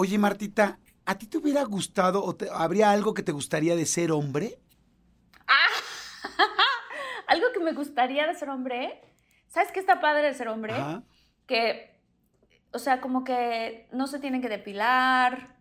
[0.00, 3.84] Oye, Martita, ¿a ti te hubiera gustado o te- habría algo que te gustaría de
[3.84, 4.60] ser hombre?
[7.26, 9.02] Algo que me gustaría de ser hombre.
[9.48, 10.72] ¿Sabes qué está padre de ser hombre?
[10.74, 11.02] Ajá.
[11.48, 12.00] Que,
[12.72, 15.56] o sea, como que no se tienen que depilar,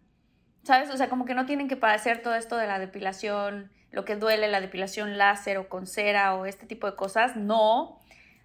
[0.61, 0.91] ¿sabes?
[0.91, 4.17] O sea, como que no tienen que padecer todo esto de la depilación, lo que
[4.17, 7.35] duele, la depilación láser o con cera o este tipo de cosas.
[7.35, 7.97] No.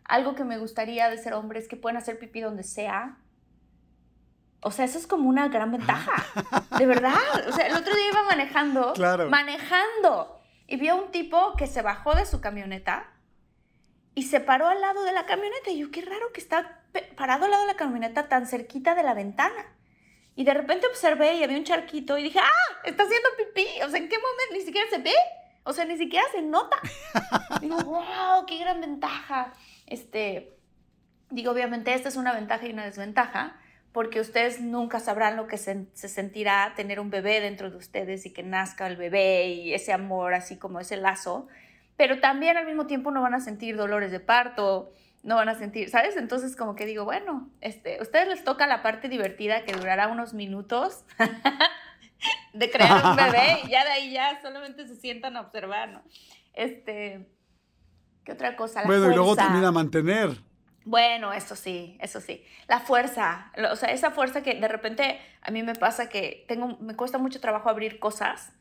[0.04, 3.18] Algo que me gustaría de ser hombre es que pueden hacer pipí donde sea.
[4.62, 6.24] O sea, eso es como una gran ventaja.
[6.78, 7.14] De verdad.
[7.48, 8.92] O sea, el otro día iba manejando.
[8.94, 9.28] Claro.
[9.28, 10.40] Manejando.
[10.66, 13.10] Y vi a un tipo que se bajó de su camioneta
[14.14, 15.70] y se paró al lado de la camioneta.
[15.70, 16.80] Y yo, qué raro que está
[17.16, 19.66] parado al lado de la camioneta tan cerquita de la ventana.
[20.36, 22.76] Y de repente observé y había un charquito y dije, ¡ah!
[22.84, 23.66] Está haciendo pipí.
[23.84, 24.52] O sea, ¿en qué momento?
[24.54, 25.14] Ni siquiera se ve.
[25.64, 26.76] O sea, ni siquiera se nota.
[27.60, 29.52] Digo, wow, qué gran ventaja.
[29.86, 30.56] Este,
[31.32, 33.56] digo, obviamente esta es una ventaja y una desventaja,
[33.92, 38.24] porque ustedes nunca sabrán lo que se, se sentirá tener un bebé dentro de ustedes
[38.24, 41.46] y que nazca el bebé y ese amor, así como ese lazo.
[41.96, 45.54] Pero también al mismo tiempo no van a sentir dolores de parto, no van a
[45.54, 46.16] sentir, ¿sabes?
[46.16, 50.08] Entonces como que digo, bueno, este, a ustedes les toca la parte divertida que durará
[50.08, 51.04] unos minutos
[52.54, 56.02] de crear un bebé y ya de ahí ya solamente se sientan a observar, ¿no?
[56.54, 57.28] Este,
[58.24, 58.80] ¿qué otra cosa?
[58.80, 59.44] La bueno, y luego fuerza.
[59.44, 60.51] también a mantener.
[60.84, 62.44] Bueno, eso sí, eso sí.
[62.68, 66.76] La fuerza, o sea, esa fuerza que de repente a mí me pasa que tengo,
[66.80, 68.52] me cuesta mucho trabajo abrir cosas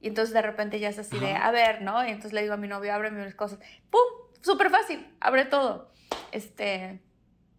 [0.00, 1.46] y entonces de repente ya es así de, Ajá.
[1.48, 2.04] a ver, ¿no?
[2.04, 3.58] Y entonces le digo a mi novio, ábreme mis cosas.
[3.90, 4.00] ¡Pum!
[4.40, 5.92] Súper fácil, abre todo.
[6.32, 7.00] Este,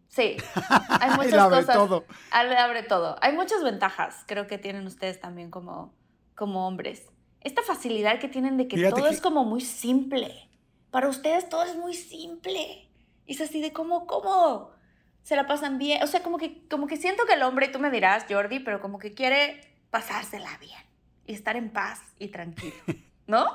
[0.08, 0.38] sí,
[1.02, 1.76] hay muchas Él abre cosas.
[1.76, 2.06] todo.
[2.32, 3.18] Abre, abre todo.
[3.22, 5.94] Hay muchas ventajas, creo que tienen ustedes también como,
[6.36, 7.06] como hombres.
[7.42, 10.50] Esta facilidad que tienen de que Fíjate todo que- es como muy simple.
[10.92, 12.89] Para ustedes todo es muy simple.
[13.30, 14.72] Y es así de cómo, cómo
[15.22, 16.02] se la pasan bien.
[16.02, 18.82] O sea, como que, como que siento que el hombre, tú me dirás, Jordi, pero
[18.82, 20.80] como que quiere pasársela bien
[21.28, 22.74] y estar en paz y tranquilo.
[23.28, 23.46] ¿No?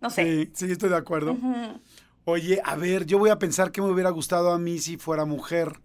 [0.00, 0.24] No sé.
[0.24, 1.36] Sí, sí, estoy de acuerdo.
[2.24, 5.26] Oye, a ver, yo voy a pensar qué me hubiera gustado a mí si fuera
[5.26, 5.82] mujer.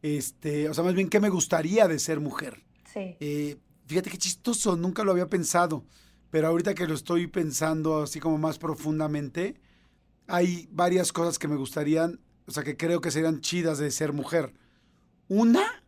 [0.00, 2.64] Este, o sea, más bien, ¿qué me gustaría de ser mujer?
[2.90, 3.18] Sí.
[3.20, 5.84] Eh, fíjate qué chistoso, nunca lo había pensado.
[6.30, 9.60] Pero ahorita que lo estoy pensando así como más profundamente,
[10.30, 14.12] hay varias cosas que me gustarían, o sea, que creo que serían chidas de ser
[14.12, 14.54] mujer.
[15.28, 15.84] Una,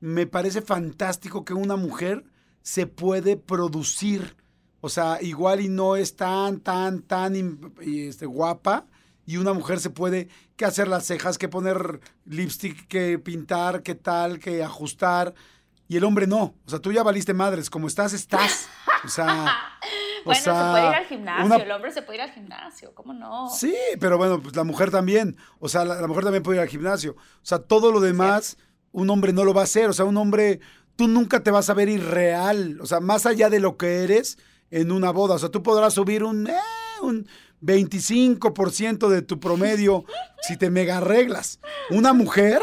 [0.00, 2.24] me parece fantástico que una mujer
[2.62, 4.36] se puede producir.
[4.80, 7.34] O sea, igual y no es tan, tan, tan
[7.80, 8.86] este, guapa.
[9.26, 13.94] Y una mujer se puede que hacer las cejas, que poner lipstick, que pintar, que
[13.94, 15.34] tal, que ajustar.
[15.88, 16.54] Y el hombre no.
[16.66, 17.70] O sea, tú ya valiste madres.
[17.70, 18.68] Como estás, estás.
[19.04, 19.46] O sea.
[20.24, 22.94] Bueno, sea, se puede ir al gimnasio, una- el hombre se puede ir al gimnasio,
[22.94, 23.48] ¿cómo no?
[23.50, 25.36] Sí, pero bueno, pues la mujer también.
[25.58, 27.12] O sea, la, la mujer también puede ir al gimnasio.
[27.12, 28.56] O sea, todo lo demás,
[28.92, 29.88] un hombre no lo va a hacer.
[29.88, 30.60] O sea, un hombre,
[30.96, 32.78] tú nunca te vas a ver irreal.
[32.80, 34.38] O sea, más allá de lo que eres
[34.70, 35.34] en una boda.
[35.34, 36.54] O sea, tú podrás subir un, eh,
[37.02, 37.26] un
[37.60, 40.04] 25% de tu promedio
[40.42, 41.60] si te mega arreglas.
[41.90, 42.60] Una mujer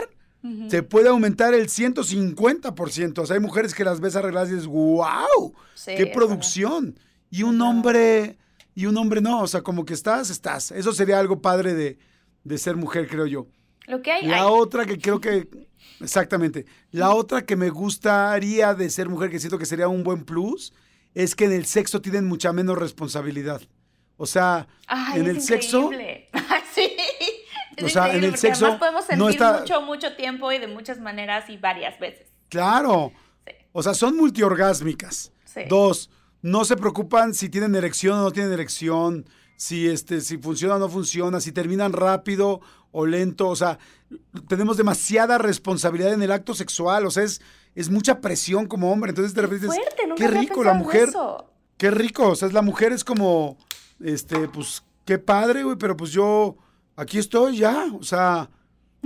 [0.70, 3.20] te puede aumentar el 150%.
[3.20, 6.98] O sea, hay mujeres que las ves arregladas y dices, wow, Sí, qué producción.
[7.32, 8.38] Y un hombre,
[8.76, 10.70] y un hombre no, o sea, como que estás, estás.
[10.72, 11.98] Eso sería algo padre de,
[12.44, 13.48] de ser mujer, creo yo.
[13.88, 14.48] Lo que hay, La hay.
[14.48, 15.48] otra que creo que,
[16.02, 20.24] exactamente, la otra que me gustaría de ser mujer, que siento que sería un buen
[20.26, 20.74] plus,
[21.16, 23.62] es que en el sexo tienen mucha menos responsabilidad.
[24.18, 26.30] O sea, Ay, en es el sexo, increíble.
[26.76, 26.90] Sí.
[27.76, 30.60] Es O sea, en el sexo además podemos sentir no está- mucho, mucho tiempo y
[30.60, 32.28] de muchas maneras y varias veces.
[32.50, 33.12] claro.
[33.46, 33.54] Sí.
[33.74, 35.32] O sea, son multiorgásmicas.
[35.46, 35.62] Sí.
[35.70, 36.10] Dos,
[36.42, 40.80] no se preocupan si tienen erección o no tienen erección, si, este, si funciona o
[40.80, 42.62] no funciona, si terminan rápido
[42.92, 43.48] o lento.
[43.48, 43.78] O sea,
[44.48, 47.06] tenemos demasiada responsabilidad en el acto sexual.
[47.06, 47.42] O sea, es,
[47.76, 49.10] es mucha presión como hombre.
[49.10, 51.10] Entonces repente dices, Fuerte, nunca qué rico la mujer.
[51.10, 51.46] eso.
[51.78, 52.30] Qué rico.
[52.30, 53.58] O sea, la mujer es como,
[54.00, 56.58] este, pues, qué padre, güey, pero pues yo
[56.96, 57.86] aquí estoy ya.
[58.00, 58.50] O sea,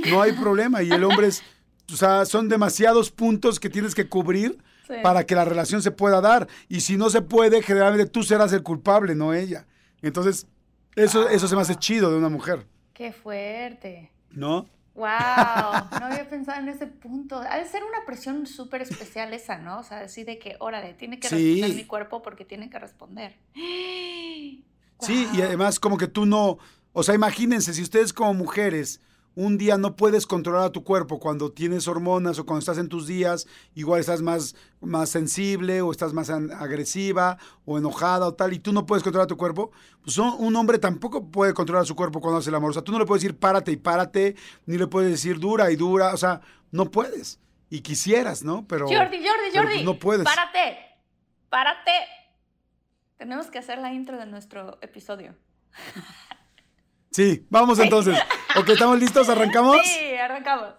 [0.10, 0.84] no hay problema.
[0.84, 1.44] Y el hombre es,
[1.92, 4.94] o sea, son demasiados puntos que tienes que cubrir Sí.
[5.02, 6.48] para que la relación se pueda dar.
[6.70, 9.66] Y si no se puede, generalmente tú serás el culpable, no ella.
[10.02, 10.48] Entonces,
[10.96, 14.12] eso, eso se me hace chido de una mujer, Qué fuerte.
[14.32, 14.68] ¿no?
[14.94, 15.06] Wow,
[16.00, 17.38] no había pensado en ese punto.
[17.42, 19.80] Ha de ser una presión súper especial esa, ¿no?
[19.80, 21.56] O sea, decir de que, órale, tiene que Sí.
[21.56, 23.36] responder mi cuerpo porque tiene que responder.
[25.02, 26.58] Sí, y además como que tú no,
[26.94, 29.02] o sea, imagínense, si ustedes como mujeres
[29.36, 32.88] un día no puedes controlar a tu cuerpo cuando tienes hormonas o cuando estás en
[32.88, 38.54] tus días, igual estás más, más sensible o estás más agresiva o enojada o tal,
[38.54, 39.72] y tú no puedes controlar tu cuerpo,
[40.02, 42.72] pues un, hombre tampoco puede controlar su cuerpo cuando hace el amor.
[42.72, 44.36] O sea, tú no le puedes decir párate y párate,
[44.66, 46.42] ni le puedes decir dura y dura, o sea,
[46.72, 47.40] no puedes.
[47.70, 48.66] Y quisieras, ¿no?
[48.68, 48.88] Pero...
[48.88, 49.74] Jordi, Jordi, pero, Jordi.
[49.74, 50.24] pues, no puedes.
[50.24, 50.78] Párate.
[51.50, 51.92] Párate.
[53.18, 55.36] Tenemos que hacer la intro de nuestro episodio.
[57.12, 58.18] Sí, vamos entonces.
[58.58, 59.28] Ok, ¿estamos listos?
[59.28, 59.78] ¿Arrancamos?
[59.84, 60.76] Sí, arrancamos.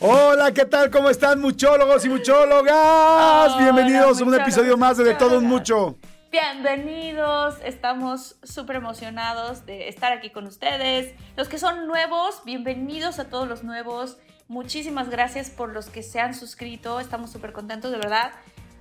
[0.00, 0.90] Hola, ¿qué tal?
[0.90, 3.58] ¿Cómo están, muchólogos y muchólogas?
[3.58, 5.44] Bienvenidos a un episodio más de De Todo un.
[5.44, 5.98] Mucho.
[6.30, 11.14] Bienvenidos, estamos súper emocionados de estar aquí con ustedes.
[11.36, 14.16] Los que son nuevos, bienvenidos a todos los nuevos.
[14.46, 18.32] Muchísimas gracias por los que se han suscrito, estamos súper contentos, de verdad.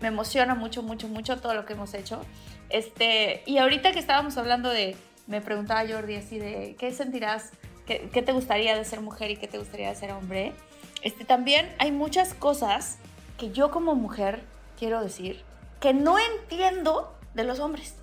[0.02, 2.22] Me emociona mucho, mucho, mucho todo lo que hemos hecho.
[2.70, 4.96] Este, y ahorita que estábamos hablando de,
[5.26, 7.52] me preguntaba Jordi así de, ¿qué sentirás?
[7.86, 10.54] ¿Qué, te gustaría de ser mujer y qué te gustaría de ser hombre?
[11.02, 12.98] Este, también hay muchas cosas
[13.38, 14.42] que yo como mujer
[14.78, 15.44] quiero decir
[15.80, 17.96] que no entiendo de los hombres.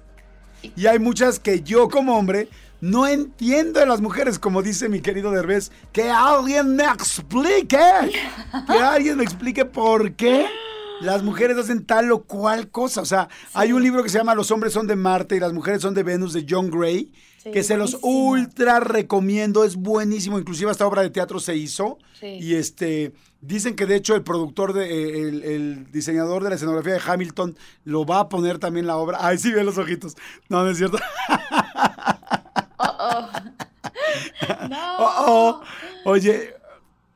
[0.77, 2.49] Y hay muchas que yo como hombre
[2.81, 5.71] no entiendo de las mujeres, como dice mi querido Derbez.
[5.93, 7.79] Que alguien me explique.
[8.67, 10.47] Que alguien me explique por qué
[11.05, 13.01] las mujeres hacen tal o cual cosa.
[13.01, 15.53] O sea, hay un libro que se llama Los hombres son de Marte y las
[15.53, 17.13] mujeres son de Venus de John Gray.
[17.39, 18.31] Sí, que se los buenísimo.
[18.31, 22.39] ultra recomiendo, es buenísimo, inclusive esta obra de teatro se hizo Sí.
[22.41, 23.13] y este
[23.43, 27.03] dicen que de hecho el productor de eh, el, el diseñador de la escenografía de
[27.07, 27.55] Hamilton
[27.85, 29.19] lo va a poner también la obra.
[29.21, 30.17] Ay, sí ve los ojitos.
[30.49, 30.97] No, no es cierto.
[32.79, 33.29] Oh, oh.
[34.71, 34.97] no.
[34.99, 36.11] Oh, oh.
[36.11, 36.55] Oye,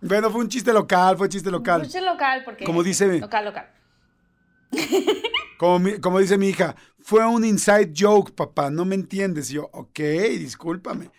[0.02, 1.82] bueno, fue un chiste local, fue chiste local.
[1.82, 3.66] Mucho local porque Como dice- local local.
[5.58, 9.50] Como, dice mi hija, fue un inside joke, papá, no me entiendes.
[9.50, 9.98] Y yo, ok,
[10.38, 11.10] discúlpame.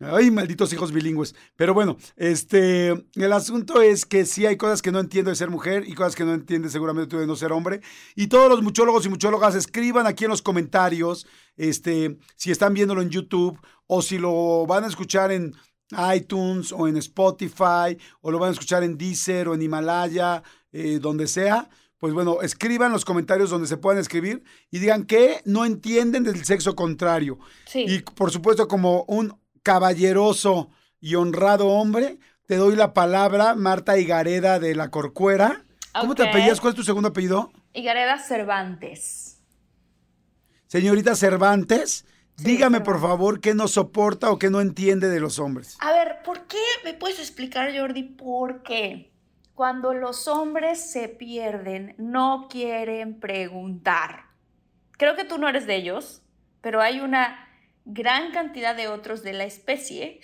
[0.00, 1.34] Ay, malditos hijos bilingües.
[1.56, 5.50] Pero bueno, este, el asunto es que sí hay cosas que no entiendo de ser
[5.50, 7.80] mujer y cosas que no entiendes seguramente tú de no ser hombre.
[8.14, 13.02] Y todos los muchólogos y muchólogas escriban aquí en los comentarios, este, si están viéndolo
[13.02, 15.56] en YouTube o si lo van a escuchar en
[16.14, 20.98] iTunes o en Spotify o lo van a escuchar en Deezer o en Himalaya, eh,
[21.00, 21.68] donde sea.
[21.98, 26.44] Pues bueno, escriban los comentarios donde se puedan escribir y digan que no entienden del
[26.44, 27.38] sexo contrario.
[27.66, 27.84] Sí.
[27.88, 34.60] Y por supuesto, como un caballeroso y honrado hombre, te doy la palabra, Marta Higareda
[34.60, 35.64] de la Corcuera.
[35.92, 36.60] ¿Cómo te apellidas?
[36.60, 37.50] ¿Cuál es tu segundo apellido?
[37.74, 39.40] Higareda Cervantes.
[40.68, 42.04] Señorita Cervantes,
[42.36, 45.76] Sí, dígame por favor qué no soporta o qué no entiende de los hombres.
[45.80, 49.10] A ver, ¿por qué me puedes explicar, Jordi, por qué
[49.58, 54.26] cuando los hombres se pierden no quieren preguntar?
[54.92, 56.22] Creo que tú no eres de ellos,
[56.60, 57.44] pero hay una
[57.84, 60.20] gran cantidad de otros de la especie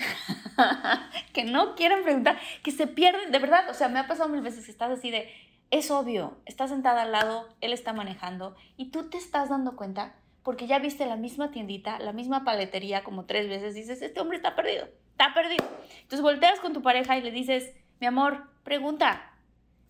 [1.32, 4.40] que no quieren preguntar, que se pierden, de verdad, o sea, me ha pasado mil
[4.40, 5.28] veces que estás así de,
[5.72, 10.14] es obvio, estás sentada al lado, él está manejando y tú te estás dando cuenta
[10.44, 14.36] porque ya viste la misma tiendita, la misma paletería como tres veces, dices, este hombre
[14.36, 15.64] está perdido, está perdido.
[16.02, 17.74] Entonces volteas con tu pareja y le dices,
[18.04, 19.32] mi amor, pregunta,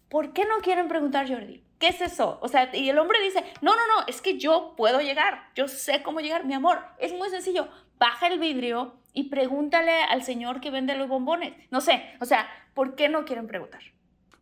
[0.08, 1.64] ¿por qué no quieren preguntar, Jordi?
[1.80, 2.38] ¿Qué es eso?
[2.42, 5.66] O sea, y el hombre dice, no, no, no, es que yo puedo llegar, yo
[5.66, 7.66] sé cómo llegar, mi amor, es muy sencillo,
[7.98, 11.54] baja el vidrio y pregúntale al señor que vende los bombones.
[11.72, 13.82] No sé, o sea, ¿por qué no quieren preguntar?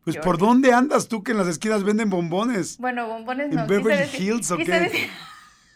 [0.05, 2.76] Pues ¿por dónde andas tú que en las esquinas venden bombones?
[2.76, 3.67] Bueno, bombones ¿En no.
[3.67, 4.64] quise Beverly decir- Hills o qué?
[4.67, 5.11] decir-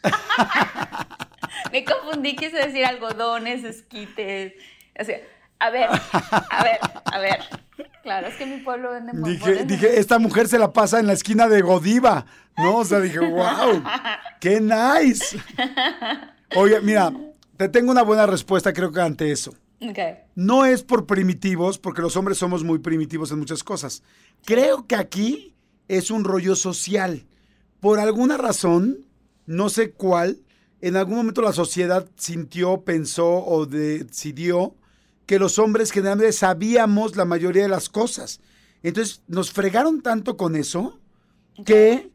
[1.73, 4.53] Me confundí, quise decir algodones, esquites.
[5.00, 5.19] O sea,
[5.59, 5.88] a ver,
[6.50, 7.41] a ver, a ver.
[8.06, 9.40] Claro, es que mi pueblo vende bombones.
[9.40, 12.25] Dije, dije, esta mujer se la pasa en la esquina de Godiva,
[12.56, 12.76] ¿no?
[12.76, 13.82] O sea, dije, wow,
[14.38, 15.36] qué nice.
[16.54, 17.12] Oye, mira,
[17.56, 19.56] te tengo una buena respuesta creo que ante eso.
[19.80, 19.98] Ok.
[20.36, 24.04] No es por primitivos, porque los hombres somos muy primitivos en muchas cosas.
[24.44, 25.56] Creo que aquí
[25.88, 27.26] es un rollo social.
[27.80, 28.98] Por alguna razón,
[29.46, 30.38] no sé cuál,
[30.80, 34.76] en algún momento la sociedad sintió, pensó o decidió
[35.26, 38.40] que los hombres generalmente sabíamos la mayoría de las cosas.
[38.83, 40.99] Entonces nos fregaron tanto con eso
[41.64, 42.11] que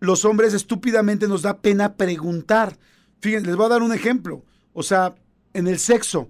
[0.00, 2.76] los hombres estúpidamente nos da pena preguntar.
[3.20, 4.44] Fíjense, les voy a dar un ejemplo.
[4.72, 5.14] O sea,
[5.54, 6.28] en el sexo,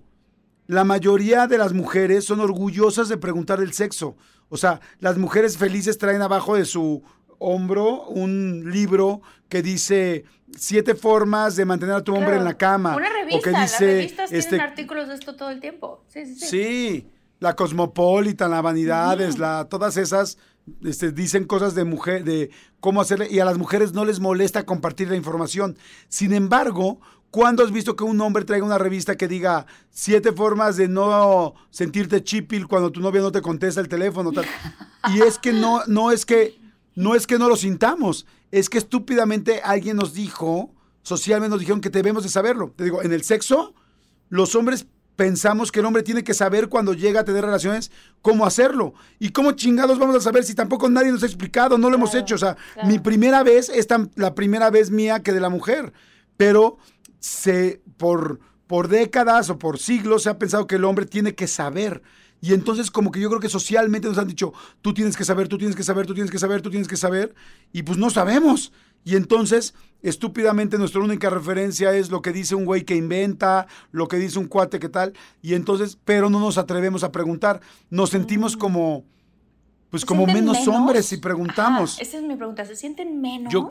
[0.67, 4.17] la mayoría de las mujeres son orgullosas de preguntar el sexo.
[4.49, 7.03] O sea, las mujeres felices traen abajo de su
[7.39, 10.25] hombro un libro que dice
[10.57, 12.97] siete formas de mantener a tu hombre en la cama.
[12.97, 16.05] Una revista, o que dice, las revistas este, tienen artículos de esto todo el tiempo.
[16.09, 16.47] Sí, sí, sí.
[16.47, 20.39] Sí, la Cosmopolitan, la Vanidades, la, todas esas
[20.85, 24.65] este, dicen cosas de mujer, de cómo hacerle, y a las mujeres no les molesta
[24.65, 25.77] compartir la información.
[26.09, 30.77] Sin embargo, ¿cuándo has visto que un hombre traiga una revista que diga siete formas
[30.77, 34.33] de no sentirte chipil cuando tu novia no te contesta el teléfono?
[34.33, 34.47] Tal?
[35.15, 36.59] Y es que no, no es que,
[36.99, 41.81] no es que no lo sintamos, es que estúpidamente alguien nos dijo, socialmente nos dijeron
[41.81, 42.75] que debemos de saberlo.
[42.75, 43.73] Te digo, en el sexo,
[44.31, 48.45] los hombres pensamos que el hombre tiene que saber cuando llega a tener relaciones cómo
[48.45, 48.95] hacerlo.
[49.21, 52.17] ¿Y cómo chingados vamos a saber si tampoco nadie nos ha explicado, no lo hemos
[52.17, 52.35] hecho?
[52.35, 53.87] O sea, mi primera vez es
[54.17, 55.93] la primera vez mía que de la mujer,
[56.37, 56.79] pero
[57.21, 61.47] se, por, por décadas o por siglos se ha pensado que el hombre tiene que
[61.47, 62.03] saber.
[62.41, 65.49] Y entonces como que yo creo que socialmente nos han dicho, tú tienes que saber,
[65.49, 67.35] tú tienes que saber, tú tienes que saber, tú tienes que saber,
[67.73, 68.73] y pues no sabemos.
[69.05, 74.07] Y entonces, estúpidamente, nuestra única referencia es lo que dice un güey que inventa, lo
[74.09, 77.61] que dice un cuate que tal, y entonces, pero no nos atrevemos a preguntar.
[77.91, 78.59] Nos sentimos Mm.
[78.59, 79.05] como,
[79.91, 81.95] pues ¿Se como menos, hombres si preguntamos.
[81.95, 82.65] Ajá, esa es mi pregunta.
[82.65, 83.53] ¿Se sienten menos?
[83.53, 83.71] Yo-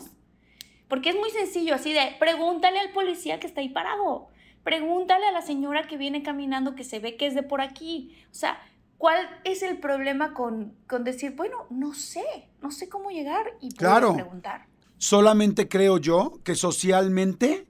[0.89, 4.27] Porque es muy sencillo, así de, pregúntale al policía que está ahí parado.
[4.63, 8.15] Pregúntale a la señora que viene caminando que se ve que es de por aquí.
[8.31, 8.59] O sea,
[8.97, 12.23] ¿cuál es el problema con, con decir, bueno, no sé,
[12.61, 14.13] no sé cómo llegar y Claro.
[14.13, 14.65] preguntar?
[14.97, 17.67] Solamente creo yo que socialmente,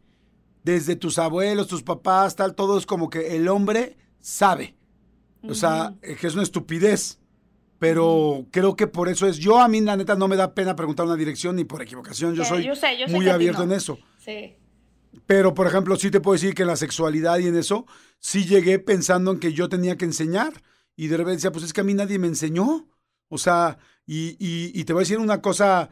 [0.63, 4.75] desde tus abuelos, tus papás, tal, todo es como que el hombre sabe.
[5.47, 5.99] O sea, Ujú.
[6.01, 7.19] eh, que es una estupidez.
[7.79, 9.37] Pero creo que por eso es.
[9.37, 12.33] Yo a mí, la neta, no me da pena preguntar una dirección ni por equivocación.
[12.33, 13.71] Yo Sí, soy yo sé, yo sé muy abierto no.
[13.71, 13.99] en eso.
[14.17, 14.55] Sí.
[15.25, 17.85] Pero, por ejemplo, sí te puedo decir que en la sexualidad y en eso,
[18.19, 20.61] sí llegué pensando en que yo tenía que enseñar.
[20.95, 22.87] Y de repente decía, pues es que a mí nadie me enseñó.
[23.29, 25.89] O sea, y, y- te voy a decir una cosa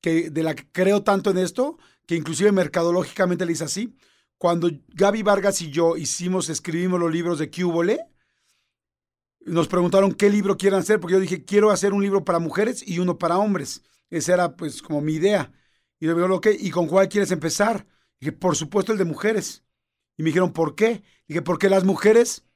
[0.00, 3.96] que, de la que creo tanto en esto, que inclusive mercadológicamente le hice así.
[4.38, 8.00] Cuando Gaby Vargas y yo hicimos, escribimos los libros de Cúbole,
[9.46, 12.82] nos preguntaron qué libro quieren hacer, porque yo dije, quiero hacer un libro para mujeres
[12.86, 13.82] y uno para hombres.
[14.10, 15.52] Esa era pues como mi idea.
[16.00, 17.86] Y yo digo, ok, ¿y con cuál quieres empezar?
[18.24, 19.64] Dije, por supuesto el de mujeres.
[20.16, 21.02] Y me dijeron, ¿por qué?
[21.28, 22.46] Dije, porque las mujeres,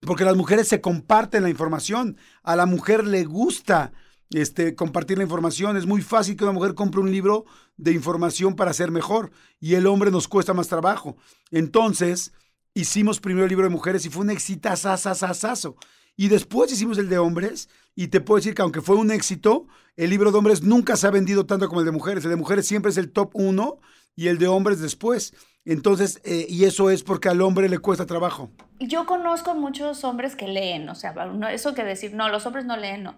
[0.00, 2.16] porque las mujeres se comparten la información.
[2.42, 3.92] A la mujer le gusta
[4.30, 5.76] este, compartir la información.
[5.76, 7.44] Es muy fácil que una mujer compre un libro
[7.76, 9.30] de información para ser mejor.
[9.60, 11.16] Y el hombre nos cuesta más trabajo.
[11.52, 12.32] Entonces,
[12.74, 15.76] hicimos primero el libro de mujeres y fue un exitazazazazazo.
[16.16, 17.68] Y después hicimos el de hombres.
[17.94, 21.06] Y te puedo decir que aunque fue un éxito, el libro de hombres nunca se
[21.06, 22.24] ha vendido tanto como el de mujeres.
[22.24, 23.78] El de mujeres siempre es el top uno
[24.16, 25.34] y el de hombres después.
[25.64, 28.50] Entonces, eh, y eso es porque al hombre le cuesta trabajo.
[28.80, 32.64] Yo conozco muchos hombres que leen, o sea, no, eso que decir, no, los hombres
[32.64, 33.14] no leen, no.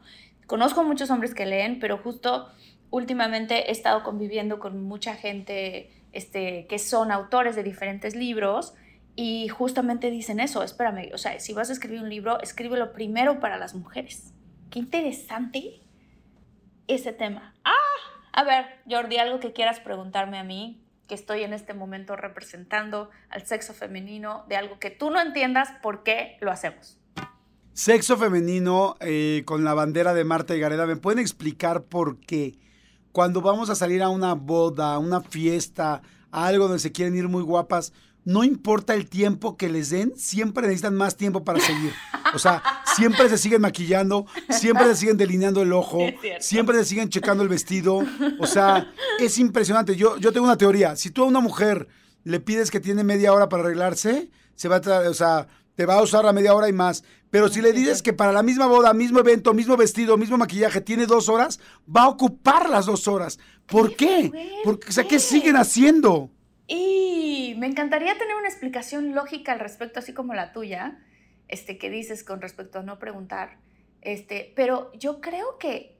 [0.46, 2.48] Conozco muchos hombres que leen, pero justo
[2.90, 8.74] últimamente he estado conviviendo con mucha gente este, que son autores de diferentes libros
[9.16, 13.40] y justamente dicen eso, espérame, o sea, si vas a escribir un libro, escríbelo primero
[13.40, 14.34] para las mujeres.
[14.70, 15.80] Qué interesante
[16.88, 17.54] ese tema.
[17.64, 17.72] Ah,
[18.32, 23.10] a ver, Jordi, algo que quieras preguntarme a mí, que estoy en este momento representando
[23.28, 26.98] al sexo femenino, de algo que tú no entiendas por qué lo hacemos.
[27.72, 30.86] Sexo femenino eh, con la bandera de Marta y Gareda.
[30.86, 32.56] ¿Me pueden explicar por qué
[33.14, 37.14] cuando vamos a salir a una boda, a una fiesta, a algo donde se quieren
[37.14, 37.92] ir muy guapas,
[38.24, 41.92] no importa el tiempo que les den, siempre necesitan más tiempo para seguir?
[42.34, 42.62] O sea,
[42.96, 46.00] siempre se siguen maquillando, siempre se siguen delineando el ojo,
[46.40, 48.02] siempre se siguen checando el vestido.
[48.40, 49.96] O sea, es impresionante.
[49.96, 50.96] Yo, yo tengo una teoría.
[50.96, 51.88] Si tú a una mujer
[52.24, 55.94] le pides que tiene media hora para arreglarse, se va a o sea, te va
[55.94, 57.04] a usar la media hora y más.
[57.30, 60.80] Pero si le dices que para la misma boda, mismo evento, mismo vestido, mismo maquillaje,
[60.80, 61.58] tiene dos horas,
[61.94, 63.38] va a ocupar las dos horas.
[63.66, 64.30] ¿Por qué?
[64.62, 66.30] Porque, o sea, ¿qué siguen haciendo?
[66.66, 70.98] Y me encantaría tener una explicación lógica al respecto, así como la tuya,
[71.48, 73.58] este, que dices con respecto a no preguntar.
[74.00, 75.98] Este, pero yo creo que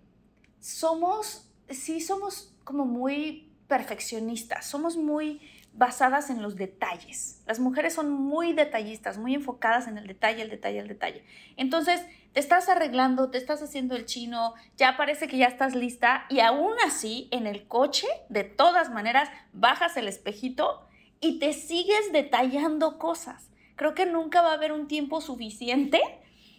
[0.61, 5.41] somos, sí somos como muy perfeccionistas, somos muy
[5.75, 7.43] basadas en los detalles.
[7.47, 11.25] Las mujeres son muy detallistas, muy enfocadas en el detalle, el detalle, el detalle.
[11.57, 12.01] Entonces,
[12.35, 16.41] te estás arreglando, te estás haciendo el chino, ya parece que ya estás lista y
[16.41, 20.85] aún así en el coche, de todas maneras, bajas el espejito
[21.21, 23.51] y te sigues detallando cosas.
[23.77, 26.01] Creo que nunca va a haber un tiempo suficiente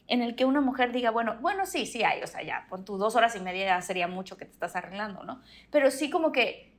[0.08, 2.86] en el que una mujer diga, bueno, bueno, sí, sí hay, o sea, ya, con
[2.86, 5.42] tus dos horas y media sería mucho que te estás arreglando, ¿no?
[5.72, 6.74] Pero sí como que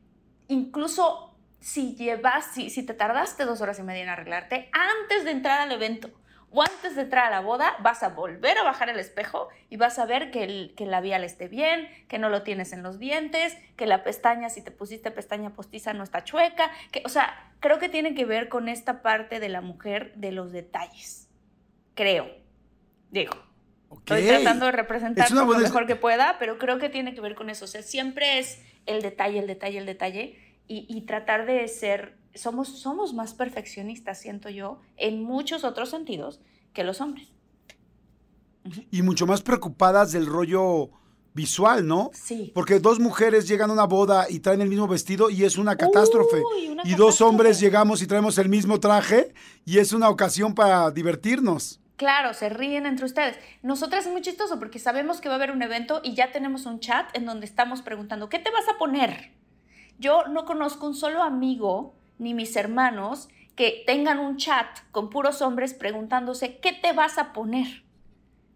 [0.49, 5.33] incluso si llevas, si, si te tardaste dos horas y media en arreglarte, antes de
[5.33, 6.11] entrar al evento
[6.51, 9.77] o antes de entrar a la boda, vas a volver a bajar el espejo y
[9.77, 12.83] vas a ver que el, que el labial esté bien, que no lo tienes en
[12.83, 17.09] los dientes, que la pestaña, si te pusiste pestaña postiza, no está chueca, que, o
[17.09, 21.29] sea, creo que tiene que ver con esta parte de la mujer de los detalles,
[21.95, 22.31] creo,
[23.11, 23.35] digo.
[23.93, 27.51] Estoy tratando de representar lo mejor que pueda, pero creo que tiene que ver con
[27.51, 27.65] eso.
[27.65, 30.39] O sea, siempre es el detalle, el detalle, el detalle
[30.69, 36.41] y, tratar de ser, somos, somos más perfeccionistas, siento yo, en muchos otros sentidos
[36.73, 37.29] que los hombres.
[38.91, 40.91] Y mucho más preocupadas del rollo
[41.35, 42.11] visual, ¿no?
[42.15, 42.51] Sí.
[42.55, 45.77] Porque dos mujeres llegan a una boda y traen el mismo vestido y es una
[45.77, 46.43] catástrofe.
[46.85, 51.81] y dos hombres llegamos y traemos el mismo traje y es una ocasión para divertirnos.
[51.97, 53.39] Claro, se ríen entre ustedes.
[53.63, 56.67] Nosotras es muy chistoso porque sabemos que va a haber un evento y ya tenemos
[56.67, 59.33] un chat en donde estamos preguntando, ¿qué te vas a poner?
[59.99, 65.41] Yo no conozco un solo amigo, ni mis hermanos, que tengan un chat con puros
[65.43, 67.85] hombres preguntándose, ¿qué te vas a poner?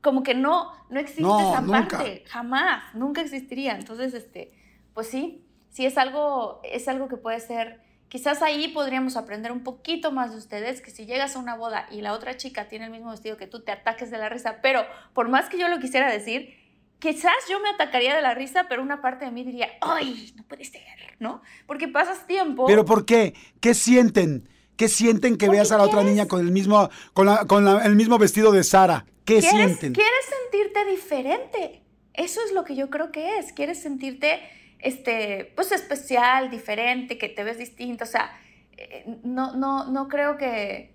[0.02, 3.76] Como que no, no existe esa parte, jamás, nunca existiría.
[3.76, 4.52] Entonces, este,
[4.94, 9.62] pues sí, sí es algo, es algo que puede ser, quizás ahí podríamos aprender un
[9.62, 12.86] poquito más de ustedes, que si llegas a una boda y la otra chica tiene
[12.86, 15.68] el mismo vestido que tú, te ataques de la risa, pero por más que yo
[15.68, 16.59] lo quisiera decir,
[17.00, 20.44] quizás yo me atacaría de la risa, pero una parte de mí diría, ¡ay, no
[20.44, 20.82] puede ser!
[21.18, 21.42] ¿No?
[21.66, 22.66] Porque pasas tiempo.
[22.66, 23.34] ¿Pero por qué?
[23.60, 24.48] ¿Qué sienten?
[24.76, 28.16] ¿Qué sienten que veas a la otra niña con el mismo, con, con el mismo
[28.16, 29.04] vestido de Sara?
[29.26, 29.92] ¿Qué sienten?
[29.92, 31.82] Quieres sentirte diferente.
[32.14, 33.52] Eso es lo que yo creo que es.
[33.52, 34.40] Quieres sentirte,
[34.78, 38.04] este, pues especial, diferente, que te ves distinto.
[38.04, 38.30] O sea,
[38.76, 40.94] eh, no, no, no creo que,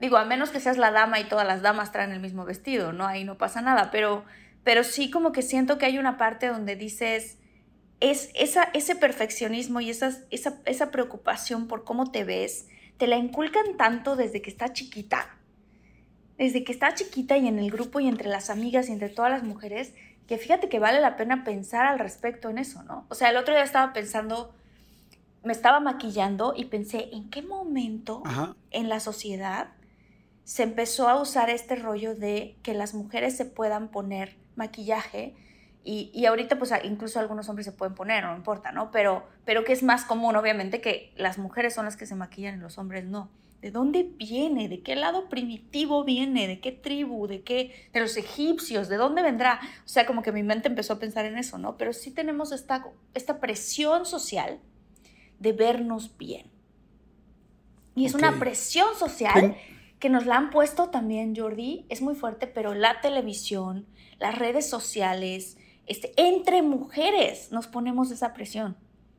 [0.00, 2.92] digo, a menos que seas la dama y todas las damas traen el mismo vestido,
[2.92, 3.06] ¿no?
[3.06, 3.92] Ahí no pasa nada.
[3.92, 4.24] Pero
[4.64, 7.38] pero sí como que siento que hay una parte donde dices,
[8.00, 13.76] es esa, ese perfeccionismo y esa, esa preocupación por cómo te ves, te la inculcan
[13.76, 15.36] tanto desde que está chiquita,
[16.36, 19.30] desde que está chiquita y en el grupo y entre las amigas y entre todas
[19.30, 19.94] las mujeres,
[20.26, 23.04] que fíjate que vale la pena pensar al respecto en eso, ¿no?
[23.08, 24.54] O sea, el otro día estaba pensando,
[25.42, 28.22] me estaba maquillando y pensé, ¿en qué momento
[28.70, 29.68] en la sociedad
[30.44, 35.34] se empezó a usar este rollo de que las mujeres se puedan poner maquillaje.
[35.82, 38.90] Y, y, ahorita pues incluso algunos hombres se pueden poner, no importa, ¿no?
[38.90, 42.58] Pero, pero que es más común, obviamente, que las mujeres son las que se maquillan
[42.58, 43.30] y los hombres no.
[43.62, 44.68] ¿De dónde viene?
[44.68, 46.48] ¿De qué lado primitivo viene?
[46.48, 47.26] ¿De qué tribu?
[47.26, 47.88] ¿De qué?
[47.92, 49.60] De los egipcios, ¿de dónde vendrá?
[49.84, 51.76] O sea, como que mi mente empezó a pensar en eso, ¿no?
[51.76, 54.60] Pero sí tenemos esta, esta presión social
[55.38, 56.50] de vernos bien.
[57.94, 59.56] Y es una presión social
[59.98, 63.86] que nos la han puesto también, Jordi, es muy fuerte, pero la televisión,
[64.20, 65.56] las redes sociales,
[65.86, 68.76] este, entre mujeres nos ponemos esa presión.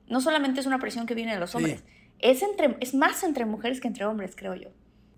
[0.08, 1.84] No solamente es una presión que viene de los hombres,
[2.20, 4.70] es, entre, es más entre mujeres que entre hombres, creo yo.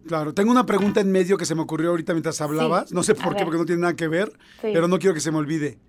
[0.08, 2.92] Claro, tengo una pregunta en medio que se me ocurrió ahorita mientras hablabas.
[2.92, 5.32] no sé por qué, porque no tiene nada que ver, pero no quiero que se
[5.32, 5.80] me olvide.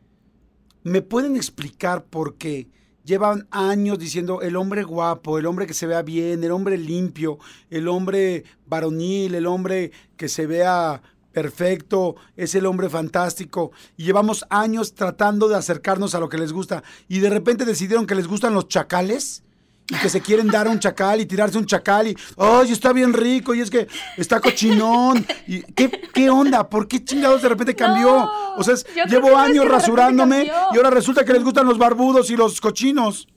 [0.83, 2.68] ¿Me pueden explicar por qué
[3.04, 7.38] llevan años diciendo el hombre guapo, el hombre que se vea bien, el hombre limpio,
[7.70, 11.02] el hombre varonil, el hombre que se vea
[11.35, 13.73] perfecto, es el hombre fantástico.
[13.99, 16.83] Y llevamos años tratando de acercarnos a lo que les gusta.
[17.09, 19.42] Y de repente decidieron que les gustan los chacales
[19.90, 23.12] y que se quieren dar un chacal y tirarse un chacal y, ¡ay, está bien
[23.12, 23.55] rico!
[23.55, 25.27] Y es que está cochinón.
[25.47, 26.70] Y, ¿qué, onda?
[26.70, 28.31] ¿Por qué chingados de repente cambió?
[28.57, 32.61] o sea, llevo años rasurándome y ahora resulta que les gustan los barbudos y los
[32.61, 33.29] cochinos.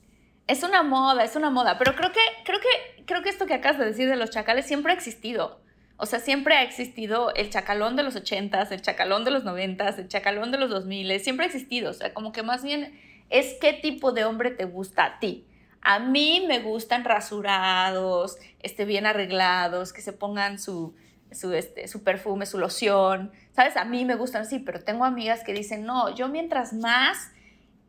[0.46, 1.76] Es una moda, es una moda.
[1.76, 4.66] Pero creo que, creo que, creo que esto que acabas de decir de los chacales
[4.66, 5.60] siempre ha existido.
[6.00, 9.98] O sea, siempre ha existido el chacalón de los ochentas, el chacalón de los noventas,
[9.98, 11.90] el chacalón de los dos miles, siempre ha existido.
[11.90, 12.96] O sea, como que más bien
[13.30, 15.44] es qué tipo de hombre te gusta a ti.
[15.80, 20.94] A mí me gustan rasurados, este, bien arreglados, que se pongan su,
[21.32, 23.32] su, este, su perfume, su loción.
[23.50, 23.76] ¿Sabes?
[23.76, 27.32] A mí me gustan así, pero tengo amigas que dicen, no, yo mientras más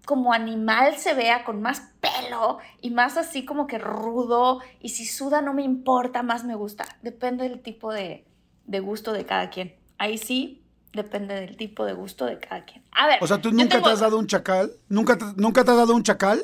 [0.09, 5.05] como animal se vea con más pelo y más así como que rudo y si
[5.05, 6.83] suda no me importa, más me gusta.
[7.03, 8.25] Depende del tipo de,
[8.65, 9.75] gusto de cada quien.
[9.99, 12.83] Ahí sí, depende del tipo de gusto de cada quien.
[12.89, 13.19] A ver.
[13.21, 14.71] O sea, ¿tú nunca te has dado un chacal?
[14.87, 16.41] ¿Nunca te, ¿Nunca te has dado un chacal?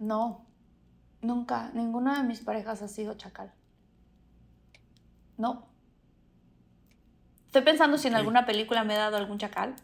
[0.00, 0.44] No.
[1.22, 3.52] Nunca, ninguna de mis parejas ha sido chacal.
[5.36, 5.68] No.
[7.46, 9.76] Estoy pensando si en alguna película me he dado algún chacal.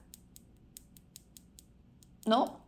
[2.27, 2.61] No.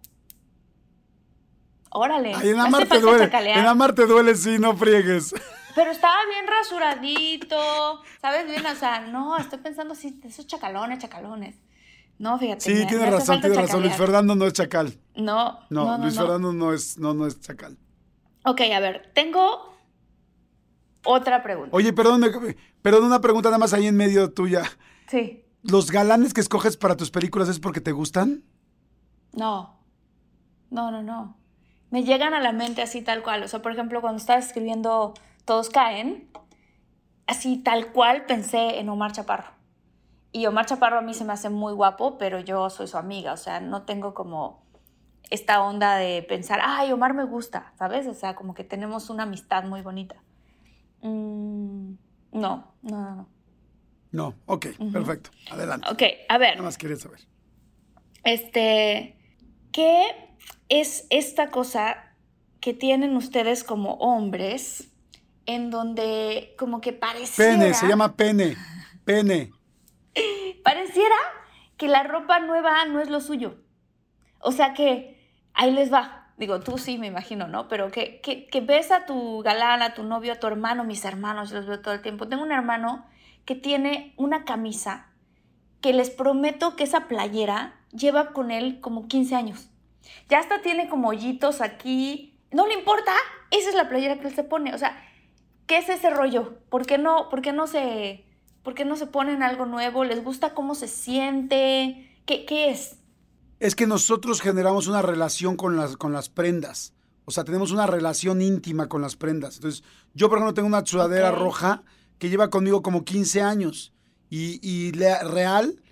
[1.91, 2.35] Órale.
[2.35, 3.25] Ay, en me hace amar te duele.
[3.25, 3.59] chacalear.
[3.59, 5.35] En amar te duele, sí, no friegues.
[5.75, 7.57] Pero estaba bien rasuradito,
[8.21, 8.47] ¿sabes?
[8.47, 11.57] Bien, o sea, no, estoy pensando si esos chacalones, chacalones.
[12.19, 12.61] No, fíjate.
[12.63, 13.83] Sí, me- me tienes hace razón, tienes razón.
[13.83, 13.95] Luis.
[13.95, 14.99] Fernando no es chacal.
[15.15, 16.23] No, No, no, no, Luis no.
[16.23, 17.77] Fernando no es, no, no es chacal.
[18.45, 19.75] Ok, a ver, tengo
[21.05, 21.77] otra pregunta.
[21.77, 24.63] Oye, perdón, me- perdón, una pregunta nada más ahí en medio tuya.
[25.09, 25.45] Sí.
[25.63, 28.45] ¿Los galanes que escoges para tus películas es porque te gustan?
[29.37, 29.79] No,
[30.71, 31.37] no, no, no.
[31.91, 33.43] Me llegan a la mente así tal cual.
[33.45, 36.29] O sea, por ejemplo, cuando estaba escribiendo Todos caen,
[37.27, 39.53] así tal cual pensé en Omar Chaparro.
[40.33, 43.33] Y Omar Chaparro a mí se me hace muy guapo, pero yo soy su amiga.
[43.33, 44.67] O sea, no tengo como
[45.31, 48.07] esta onda de pensar, ay, Omar me gusta, ¿sabes?
[48.07, 50.17] O sea, como que tenemos una amistad muy bonita.
[51.03, 51.93] Mm,
[52.33, 53.29] no, no, no, no.
[54.13, 55.31] No, ok, perfecto.
[55.51, 55.89] Adelante.
[55.91, 56.53] Ok, a ver.
[56.53, 57.21] Nada más quería saber.
[58.25, 59.16] Este,
[59.77, 60.07] ¿qué
[60.71, 61.99] es esta cosa
[62.61, 64.91] que tienen ustedes como hombres
[65.45, 67.53] en donde como que pareciera...
[67.53, 68.57] Pene, se llama pene.
[69.05, 69.53] Pene.
[70.65, 71.15] Pareciera
[71.77, 73.59] que la ropa nueva no es lo suyo.
[74.41, 76.33] O sea que ahí les va.
[76.39, 77.69] Digo, tú sí, me imagino, ¿no?
[77.69, 81.05] Pero que, que, que ves a tu galán, a tu novio, a tu hermano, mis
[81.05, 82.27] hermanos, los veo todo el tiempo.
[82.27, 83.07] Tengo un hermano
[83.45, 85.13] que tiene una camisa
[85.83, 89.71] que les prometo que esa playera lleva con él como 15 años.
[90.29, 92.39] Ya hasta tiene como hoyitos aquí.
[92.53, 93.13] No le importa.
[93.51, 94.75] Esa es la playera que él se pone.
[94.75, 94.97] O sea,
[95.67, 96.59] ¿qué es ese rollo?
[96.69, 98.25] ¿Por qué no, por qué no se,
[98.63, 100.05] por qué no se ponen algo nuevo?
[100.05, 102.11] ¿Les gusta cómo se siente?
[102.27, 102.99] ¿Qué, qué es?
[103.59, 106.93] Es que nosotros generamos una relación con las, con las prendas.
[107.25, 109.57] O sea, tenemos una relación íntima con las prendas.
[109.57, 109.83] Entonces,
[110.15, 111.83] yo, por ejemplo, tengo una sudadera roja
[112.19, 113.93] que lleva conmigo como 15 años.
[114.29, 115.83] Y, y real,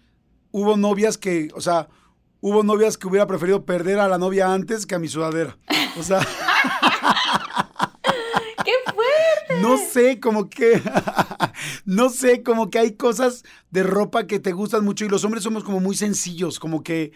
[0.55, 1.89] hubo novias que, o sea,
[2.41, 5.59] hubo novias que hubiera preferido perder a la novia antes que a mi sudadera.
[5.99, 6.21] O sea,
[8.65, 9.61] ¡Qué fuerte!
[9.61, 10.81] no sé, como que,
[11.85, 15.43] no sé, como que hay cosas de ropa que te gustan mucho y los hombres
[15.43, 17.11] somos como muy sencillos, como que,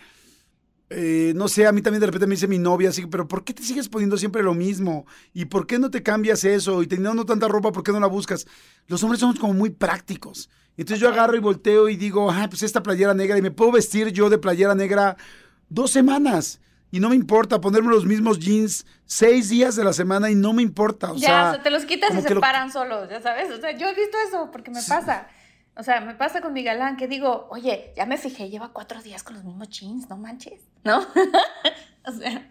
[0.90, 3.44] eh, no sé, a mí también de repente me dice mi novia así, pero ¿por
[3.44, 5.06] qué te sigues poniendo siempre lo mismo?
[5.32, 6.82] ¿Y por qué no te cambias eso?
[6.82, 8.48] Y teniendo tanta ropa, ¿por qué no la buscas?
[8.88, 10.50] Los hombres somos como muy prácticos.
[10.82, 13.72] Entonces yo agarro y volteo y digo, ah, pues esta playera negra y me puedo
[13.72, 15.16] vestir yo de playera negra
[15.68, 16.60] dos semanas.
[16.90, 20.52] Y no me importa ponerme los mismos jeans seis días de la semana y no
[20.54, 21.12] me importa.
[21.12, 23.50] O ya, sea, o sea, te los quitas y se lo- paran solos, ya sabes.
[23.50, 25.28] O sea, yo he visto eso porque me pasa.
[25.76, 29.02] O sea, me pasa con mi galán que digo, oye, ya me fijé, lleva cuatro
[29.02, 30.98] días con los mismos jeans, no manches, ¿no?
[32.06, 32.50] o sea,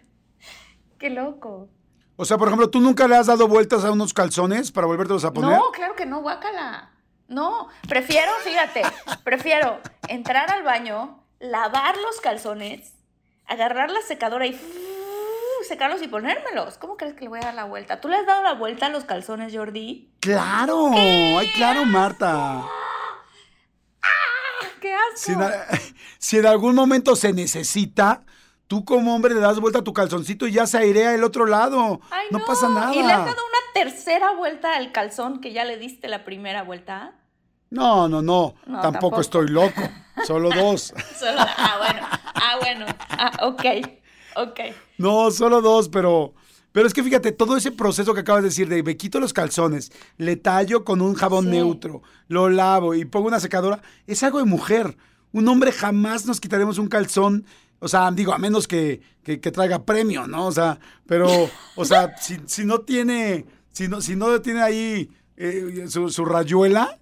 [0.98, 1.68] qué loco.
[2.16, 5.24] O sea, por ejemplo, ¿tú nunca le has dado vueltas a unos calzones para volvértelos
[5.24, 5.50] a poner?
[5.58, 6.90] No, claro que no, guácala.
[7.28, 8.82] No, prefiero, fíjate,
[9.22, 12.94] prefiero entrar al baño, lavar los calzones,
[13.46, 14.58] agarrar la secadora y
[15.68, 16.78] secarlos y ponérmelos.
[16.78, 18.00] ¿Cómo crees que le voy a dar la vuelta?
[18.00, 20.10] ¿Tú le has dado la vuelta a los calzones, Jordi?
[20.20, 22.64] Claro, ay, claro, Marta.
[24.80, 25.16] ¡Qué asco!
[25.16, 25.40] Si en,
[26.18, 28.22] si en algún momento se necesita,
[28.68, 31.44] tú como hombre le das vuelta a tu calzoncito y ya se airea el otro
[31.46, 32.00] lado.
[32.10, 32.94] Ay, no, pasa nada.
[32.94, 36.62] ¿Y le has dado una tercera vuelta al calzón que ya le diste la primera
[36.62, 37.14] vuelta?
[37.70, 39.20] No, no, no, No, tampoco, tampoco.
[39.20, 39.82] estoy loco.
[40.26, 40.94] Solo dos.
[41.18, 43.64] Solo, ah, bueno, ah, bueno, ah, ok,
[44.36, 44.60] ok.
[44.98, 46.34] No, solo dos, pero.
[46.72, 49.32] Pero es que fíjate, todo ese proceso que acabas de decir de me quito los
[49.32, 51.50] calzones, le tallo con un jabón Sí.
[51.50, 54.96] neutro, lo lavo y pongo una secadora, es algo de mujer.
[55.32, 57.46] Un hombre jamás nos quitaremos un calzón,
[57.80, 60.46] o sea, digo, a menos que, que- que traiga premio, ¿no?
[60.46, 61.28] O sea, pero,
[61.76, 66.24] o sea, si, si no tiene, si no, si no tiene ahí eh, su, su
[66.24, 66.98] rayuela,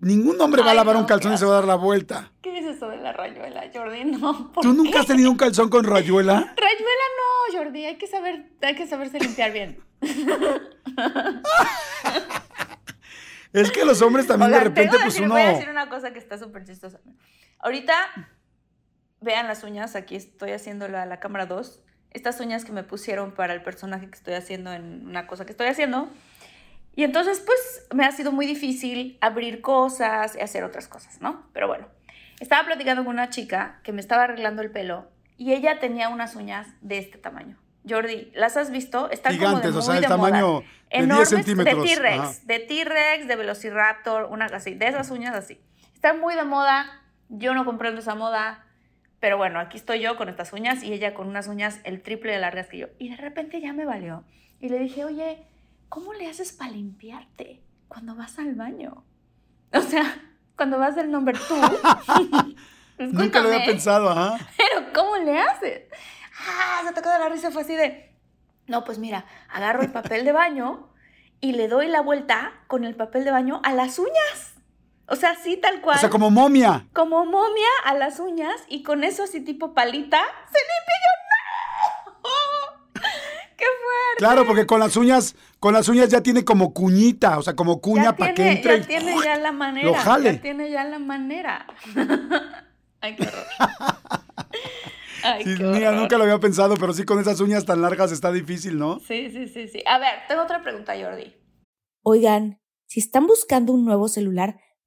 [0.00, 2.30] ningún hombre va a lavar no, un calzón y se va a dar la vuelta.
[2.42, 4.04] ¿Qué es eso de la rayuela, Jordi?
[4.04, 6.34] No, ¿por ¿Tú nunca has tenido un calzón con rayuela?
[6.56, 9.78] Rayuela no, Jordi, hay que saber, hay que saberse limpiar bien.
[13.52, 15.34] Es que los hombres también de repente, pues decir- uno...
[15.34, 17.00] Voy a decir una cosa que está súper chistosa.
[17.60, 17.94] Ahorita,
[19.24, 21.80] vean las uñas, aquí estoy haciendo la, la cámara 2.
[22.12, 25.52] Estas uñas que me pusieron para el personaje que estoy haciendo en una cosa que
[25.52, 26.08] estoy haciendo.
[26.94, 31.44] Y entonces, pues, me ha sido muy difícil abrir cosas y hacer otras cosas, ¿no?
[31.52, 31.88] Pero bueno,
[32.38, 36.36] estaba platicando con una chica que me estaba arreglando el pelo y ella tenía unas
[36.36, 37.58] uñas de este tamaño.
[37.88, 39.10] Jordi, ¿las has visto?
[39.10, 40.60] Están Gigantes, como o de sea, muy el de tamaño moda.
[40.60, 41.82] de 10 Enormes, centímetros.
[41.82, 41.94] De.
[41.94, 45.60] T-Rex, de T-Rex, de Velociraptor, una así, de esas uñas así.
[45.94, 48.63] Están muy de moda, yo no comprendo esa moda,
[49.24, 52.32] pero bueno, aquí estoy yo con estas uñas y ella con unas uñas el triple
[52.32, 52.88] de largas que yo.
[52.98, 54.22] Y de repente ya me valió.
[54.60, 55.46] Y le dije, oye,
[55.88, 59.02] ¿cómo le haces para limpiarte cuando vas al baño?
[59.72, 60.14] O sea,
[60.56, 61.56] cuando vas del number two.
[62.98, 64.36] Nunca lo había pensado, ajá.
[64.58, 65.84] Pero ¿cómo le haces?
[66.46, 68.14] Ah, se tocó de la risa, fue así de,
[68.66, 70.90] no, pues mira, agarro el papel de baño
[71.40, 74.53] y le doy la vuelta con el papel de baño a las uñas.
[75.06, 75.96] O sea, así tal cual.
[75.96, 76.86] O sea, como momia.
[76.92, 83.00] Como momia a las uñas y con eso así tipo palita, se limpia yo, ¡no!
[83.56, 84.18] ¡Qué fuerte!
[84.18, 87.80] Claro, porque con las uñas, con las uñas ya tiene como cuñita, o sea, como
[87.80, 88.80] cuña para que entre.
[88.80, 89.86] Ya tiene ya la manera.
[89.88, 90.34] Lo jale.
[90.36, 91.66] Ya tiene ya la manera.
[93.00, 93.44] Ay, qué horror.
[95.22, 96.00] Ay, Sí, qué mira, horror.
[96.02, 99.00] nunca lo había pensado, pero sí con esas uñas tan largas está difícil, ¿no?
[99.00, 99.82] Sí, sí, sí, sí.
[99.86, 101.34] A ver, tengo otra pregunta, Jordi.
[102.02, 104.56] Oigan, si están buscando un nuevo celular,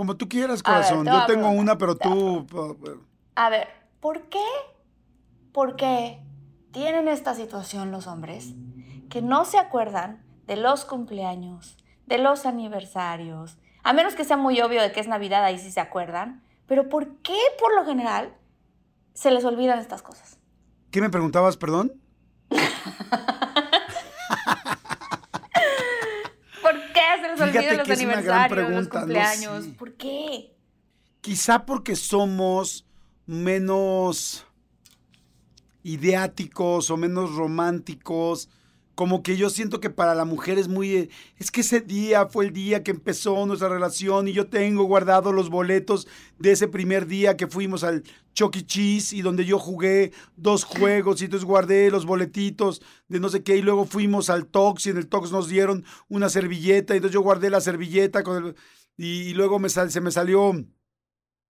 [0.00, 1.04] Como tú quieras, ver, corazón.
[1.04, 2.46] Yo tengo una, pero tú...
[3.34, 3.68] A ver,
[4.00, 4.42] ¿por qué?
[5.52, 6.22] ¿Por qué
[6.72, 8.54] tienen esta situación los hombres
[9.10, 13.58] que no se acuerdan de los cumpleaños, de los aniversarios?
[13.82, 16.42] A menos que sea muy obvio de que es Navidad, ahí sí se acuerdan.
[16.66, 18.32] Pero ¿por qué por lo general
[19.12, 20.38] se les olvidan estas cosas?
[20.90, 21.92] ¿Qué me preguntabas, perdón?
[26.62, 29.64] ¿Por qué se les olvidan los aniversarios, los pregunta, no cumpleaños?
[29.64, 29.70] sé.
[29.72, 30.54] ¿Por qué?
[31.20, 32.86] Quizá porque somos
[33.26, 34.46] menos
[35.82, 38.48] ideáticos o menos románticos.
[39.00, 40.94] Como que yo siento que para la mujer es muy...
[40.94, 41.08] eh,
[41.38, 45.34] Es que ese día fue el día que empezó nuestra relación y yo tengo guardados
[45.34, 46.06] los boletos
[46.38, 48.02] de ese primer día que fuimos al
[48.34, 48.66] Chuck E.
[48.66, 53.42] Cheese y donde yo jugué dos juegos y entonces guardé los boletitos de no sé
[53.42, 56.98] qué y luego fuimos al Tox y en el Tox nos dieron una servilleta y
[56.98, 58.54] entonces yo guardé la servilleta con el-
[58.98, 60.52] y, y luego me sal- se me salió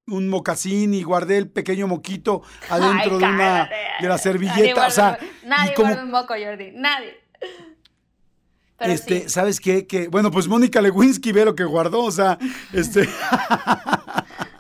[0.07, 3.65] un mocasín y guardé el pequeño moquito adentro Ay, de una
[4.01, 7.17] de la Nadie servilleta, o sea, nadie y como guarda un moco, Jordi, nadde.
[8.79, 9.29] Pero este, sí.
[9.29, 9.87] ¿sabes qué?
[9.87, 12.39] Que bueno, pues Mónica Lewinsky ve lo que guardó, o sea,
[12.73, 13.07] este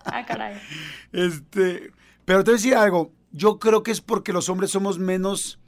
[0.05, 0.61] Ah, caray.
[1.13, 1.93] este,
[2.25, 5.59] pero te voy a decir algo, yo creo que es porque los hombres somos menos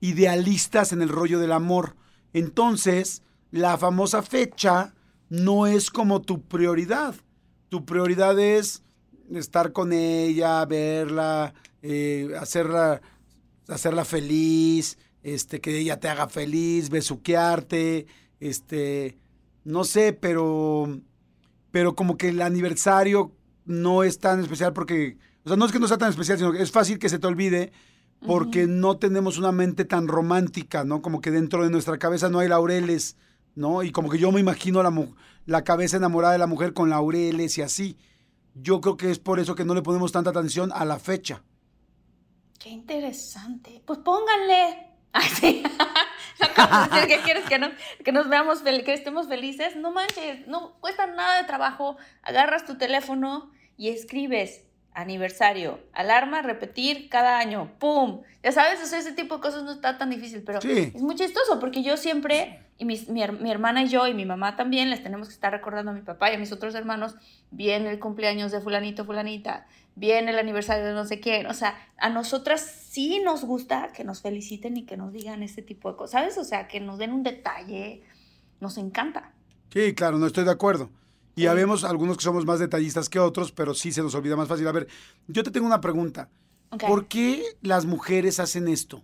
[0.00, 1.96] idealistas en el rollo del amor.
[2.32, 4.94] Entonces, la famosa fecha
[5.28, 7.14] no es como tu prioridad.
[7.70, 8.82] Tu prioridad es
[9.34, 13.00] estar con ella, verla, eh, hacerla,
[13.68, 18.06] hacerla feliz, este, que ella te haga feliz, besuquearte,
[18.40, 19.18] este,
[19.64, 21.00] no sé, pero,
[21.70, 23.32] pero como que el aniversario
[23.64, 26.52] no es tan especial porque, o sea, no es que no sea tan especial, sino
[26.52, 27.72] que es fácil que se te olvide
[28.26, 31.00] porque no tenemos una mente tan romántica, ¿no?
[31.00, 33.16] Como que dentro de nuestra cabeza no hay laureles,
[33.54, 33.82] ¿no?
[33.82, 34.92] Y como que yo me imagino la,
[35.46, 37.96] la cabeza enamorada de la mujer con laureles y así.
[38.54, 41.42] Yo creo que es por eso que no le ponemos tanta atención a la fecha.
[42.58, 43.82] Qué interesante.
[43.86, 44.89] Pues pónganle.
[45.12, 45.62] Ay, sí.
[46.90, 47.70] Decir que quieres que nos,
[48.04, 49.76] que nos veamos, que estemos felices.
[49.76, 51.96] No manches, no cuesta nada de trabajo.
[52.22, 58.22] Agarras tu teléfono y escribes aniversario, alarma, repetir cada año, ¡pum!
[58.42, 60.92] Ya sabes, o sea, ese tipo de cosas no está tan difícil, pero Sí.
[60.94, 64.24] es muy chistoso porque yo siempre, y mis- mi, mi hermana y yo y mi
[64.26, 67.14] mamá también, les tenemos que estar recordando a mi papá y a mis otros hermanos,
[67.50, 71.74] viene el cumpleaños de fulanito, fulanita, viene el aniversario de no sé quién, o sea,
[71.98, 75.96] a nosotras sí nos gusta que nos feliciten y que nos digan ese tipo de
[75.96, 76.38] cosas, ¿sabes?
[76.38, 78.02] O sea, que nos den un detalle,
[78.60, 79.32] nos encanta.
[79.72, 80.90] Sí, claro, no estoy de acuerdo.
[81.36, 81.46] Y Sí.
[81.46, 84.66] habemos algunos que somos más detallistas que otros, pero sí se nos olvida más fácil.
[84.68, 84.88] A ver,
[85.28, 86.28] yo te tengo una pregunta.
[86.78, 89.02] ¿Por qué las mujeres hacen esto?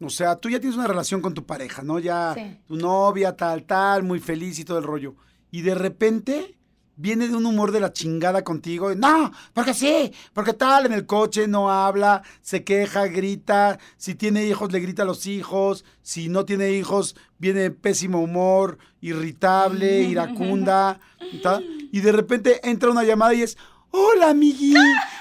[0.00, 1.98] O sea, tú ya tienes una relación con tu pareja, ¿no?
[1.98, 2.58] Ya Sí.
[2.66, 5.14] tu novia, tal, tal, muy feliz y todo el rollo.
[5.50, 6.58] Y de repente
[7.00, 8.94] viene de un humor de la chingada contigo.
[8.94, 13.78] no, porque sí, porque tal, en el coche no habla, se queja, grita.
[13.96, 15.84] Si tiene hijos, le grita a los hijos.
[16.02, 21.00] Si no tiene hijos, viene de pésimo humor, irritable, iracunda.
[21.32, 21.64] y tal.
[21.90, 23.56] Y de repente entra una llamada y es,
[23.90, 24.74] hola, amigui,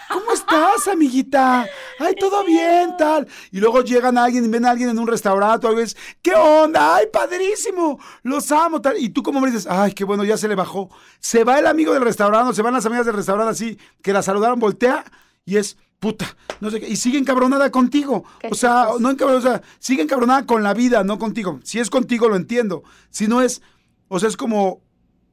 [0.10, 1.68] ¿cómo estás, amiguita?
[2.00, 3.28] Ay, todo bien, tal.
[3.52, 5.86] Y luego llegan a alguien y ven a alguien en un restaurante o algo y
[5.86, 6.96] es, ¿qué onda?
[6.96, 8.98] Ay, padrísimo, los amo, tal.
[8.98, 10.90] Y tú como me dices, ay, qué bueno, ya se le bajó.
[11.20, 14.14] Se va el amigo del restaurante, o se van las amigas del restaurante así, que
[14.14, 15.04] la saludaron, voltea
[15.46, 18.24] y es, puta, no sé qué, y sigue encabronada contigo.
[18.50, 21.60] O sea, no encabronada, o sea, sigue encabronada con la vida, no contigo.
[21.64, 22.84] Si es contigo, lo entiendo.
[23.10, 23.62] Si no es,
[24.08, 24.82] o sea, es como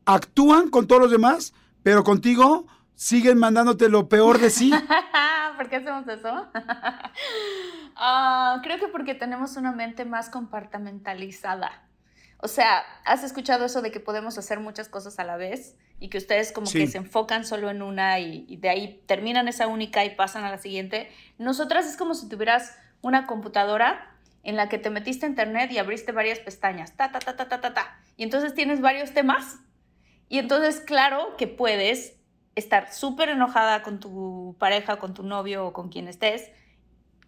[0.06, 4.72] actúan con todos los demás, pero contigo siguen mandándote lo peor de sí.
[5.56, 6.48] ¿Por qué hacemos eso?
[7.98, 11.70] Ah, creo que porque tenemos una mente más compartimentalizada.
[12.38, 15.76] O sea, ¿has escuchado eso de que podemos hacer muchas cosas a la vez?
[15.98, 16.78] Y que ustedes como Sí.
[16.80, 20.44] que se enfocan solo en una y, y de ahí terminan esa única y pasan
[20.44, 21.10] a la siguiente.
[21.38, 25.78] Nosotras es como si tuvieras una computadora en la que te metiste a internet y
[25.78, 26.94] abriste varias pestañas.
[26.96, 27.98] Ta, ta, ta, ta, ta, ta, ta.
[28.18, 29.56] Y entonces tienes varios temas.
[30.28, 32.15] Y entonces, claro que puedes
[32.56, 36.50] estar súper enojada con tu pareja, con tu novio o con quien estés,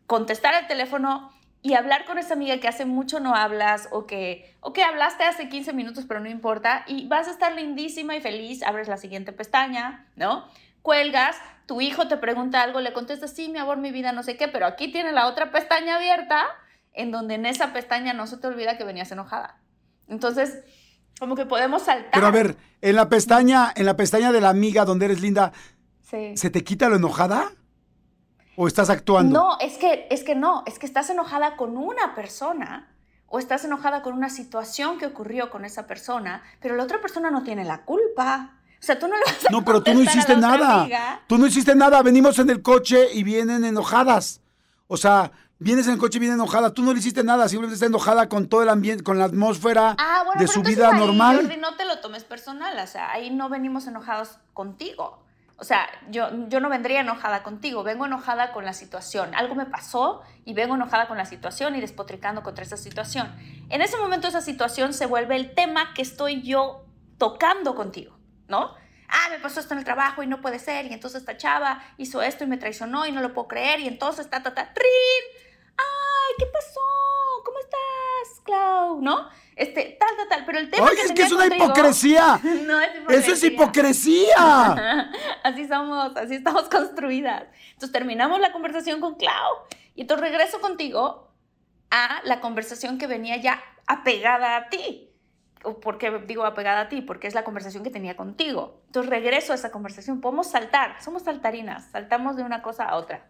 [0.06, 4.56] contestar el teléfono y hablar con esa amiga que hace mucho no hablas o que,
[4.60, 8.20] o que hablaste hace 15 minutos pero no importa y vas a estar lindísima y
[8.20, 10.48] feliz, abres la siguiente pestaña, ¿no?
[10.82, 11.36] Cuelgas,
[11.66, 14.48] tu hijo te pregunta algo, le contestas, sí, mi amor, mi vida, no sé qué,
[14.48, 16.46] pero aquí tiene la otra pestaña abierta
[16.94, 19.58] en donde en esa pestaña no se te olvida que venías enojada.
[20.08, 20.64] Entonces,
[21.18, 22.10] como que podemos saltar.
[22.12, 25.52] Pero a ver, en la pestaña, en la pestaña de la amiga donde eres linda,
[26.02, 26.36] Sí.
[26.36, 27.50] ¿se te quita lo enojada?
[28.56, 29.38] ¿O estás actuando?
[29.38, 32.88] No, es que, es que no, es que estás enojada con una persona
[33.26, 37.30] o estás enojada con una situación que ocurrió con esa persona, pero la otra persona
[37.30, 38.54] no tiene la culpa.
[38.80, 40.80] O sea, tú no le vas a No, pero tú no hiciste nada.
[40.82, 41.20] amiga.
[41.26, 42.00] Tú no hiciste nada.
[42.02, 44.40] Venimos en el coche y vienen enojadas.
[44.86, 46.72] O sea, vienes en el coche y vienen enojada.
[46.72, 47.48] Tú no le hiciste nada.
[47.48, 50.62] Simplemente está enojada con todo el ambiente, con la atmósfera Ah, bueno, de pero su
[50.62, 51.36] vida ahí, normal.
[51.36, 55.22] Jordi, no te lo tomes personal, o sea, ahí no venimos enojados contigo.
[55.60, 59.34] O sea, yo, yo no vendría enojada contigo, vengo enojada con la situación.
[59.34, 63.34] Algo me pasó y vengo enojada con la situación y despotricando contra esa situación.
[63.68, 66.84] En ese momento esa situación se vuelve el tema que estoy yo
[67.18, 68.16] tocando contigo,
[68.46, 68.72] ¿no?
[69.08, 71.82] Ah, me pasó esto en el trabajo y no puede ser, y entonces esta chava
[71.96, 74.72] hizo esto y me traicionó y no lo puedo creer, y entonces ta, ta, ta,
[74.74, 75.47] ¡trin!
[76.28, 76.80] ¡Ay, qué pasó!
[77.44, 79.00] ¿Cómo estás, Clau?
[79.00, 79.28] ¿No?
[79.56, 82.40] Este, tal, tal, tal, pero el tema Oye, que es que es una contigo- hipocresía.
[82.66, 83.18] no es hipocresía.
[83.18, 85.10] Eso es hipocresía.
[85.44, 87.44] así somos, así estamos construidas.
[87.72, 89.54] Entonces terminamos la conversación con Clau
[89.94, 91.32] y entonces regreso contigo
[91.90, 95.04] a la conversación que venía ya apegada a ti.
[95.64, 97.00] ¿O ¿Por qué digo apegada a ti?
[97.02, 98.82] Porque es la conversación que tenía contigo.
[98.86, 100.20] Entonces regreso a esa conversación.
[100.20, 103.26] Podemos saltar, somos saltarinas, saltamos de una cosa a otra.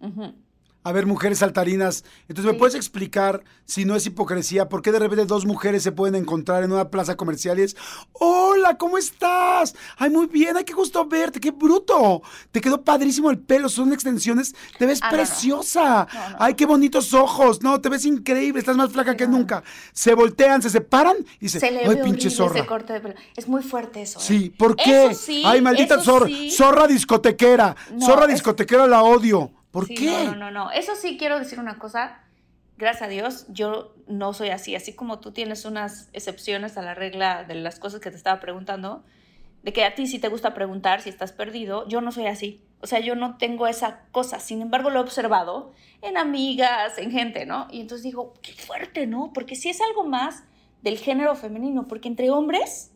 [0.00, 0.34] Ujú.
[0.84, 2.04] A ver, mujeres saltarinas.
[2.28, 2.58] Entonces, ¿me Sí.
[2.58, 6.62] puedes explicar, si no es hipocresía, por qué de repente dos mujeres se pueden encontrar
[6.62, 7.74] en una plaza comercial y es,
[8.12, 9.74] hola, ¿cómo estás?
[9.96, 12.22] Ay, muy bien, ay, qué gusto verte, qué bruto.
[12.52, 15.16] Te quedó padrísimo el pelo, son extensiones, te ves Ah, no.
[15.16, 16.06] preciosa.
[16.12, 16.36] No, no.
[16.38, 19.62] Ay, qué bonitos ojos, no, te ves increíble, estás más flaca que nunca.
[19.94, 22.66] Se voltean, se separan y dicen, Se le ay, pinche zorra.
[22.66, 23.14] corte de pelo.
[23.36, 24.18] Es muy fuerte eso.
[24.18, 24.22] ¿eh?
[24.22, 25.14] Sí, ¿por qué?
[25.14, 26.50] Sí, Ay, maldita zorra, sí.
[26.50, 29.50] zorra discotequera, zorra es- discotequera la odio.
[29.74, 30.06] ¿Por Sí, qué?
[30.06, 30.70] No, no, no, no.
[30.70, 32.20] Eso sí quiero decir una cosa.
[32.78, 34.76] Gracias a Dios, yo no soy así.
[34.76, 38.38] Así como tú tienes unas excepciones a la regla de las cosas que te estaba
[38.38, 39.02] preguntando,
[39.64, 42.62] de que a ti sí te gusta preguntar si estás perdido, yo no soy así.
[42.82, 44.38] O sea, yo no tengo esa cosa.
[44.38, 45.72] Sin embargo, lo he observado
[46.02, 47.66] en amigas, en gente, ¿no?
[47.72, 49.32] Y entonces digo, qué fuerte, ¿no?
[49.34, 50.44] Porque si es algo más
[50.82, 52.92] del género femenino, porque entre hombres,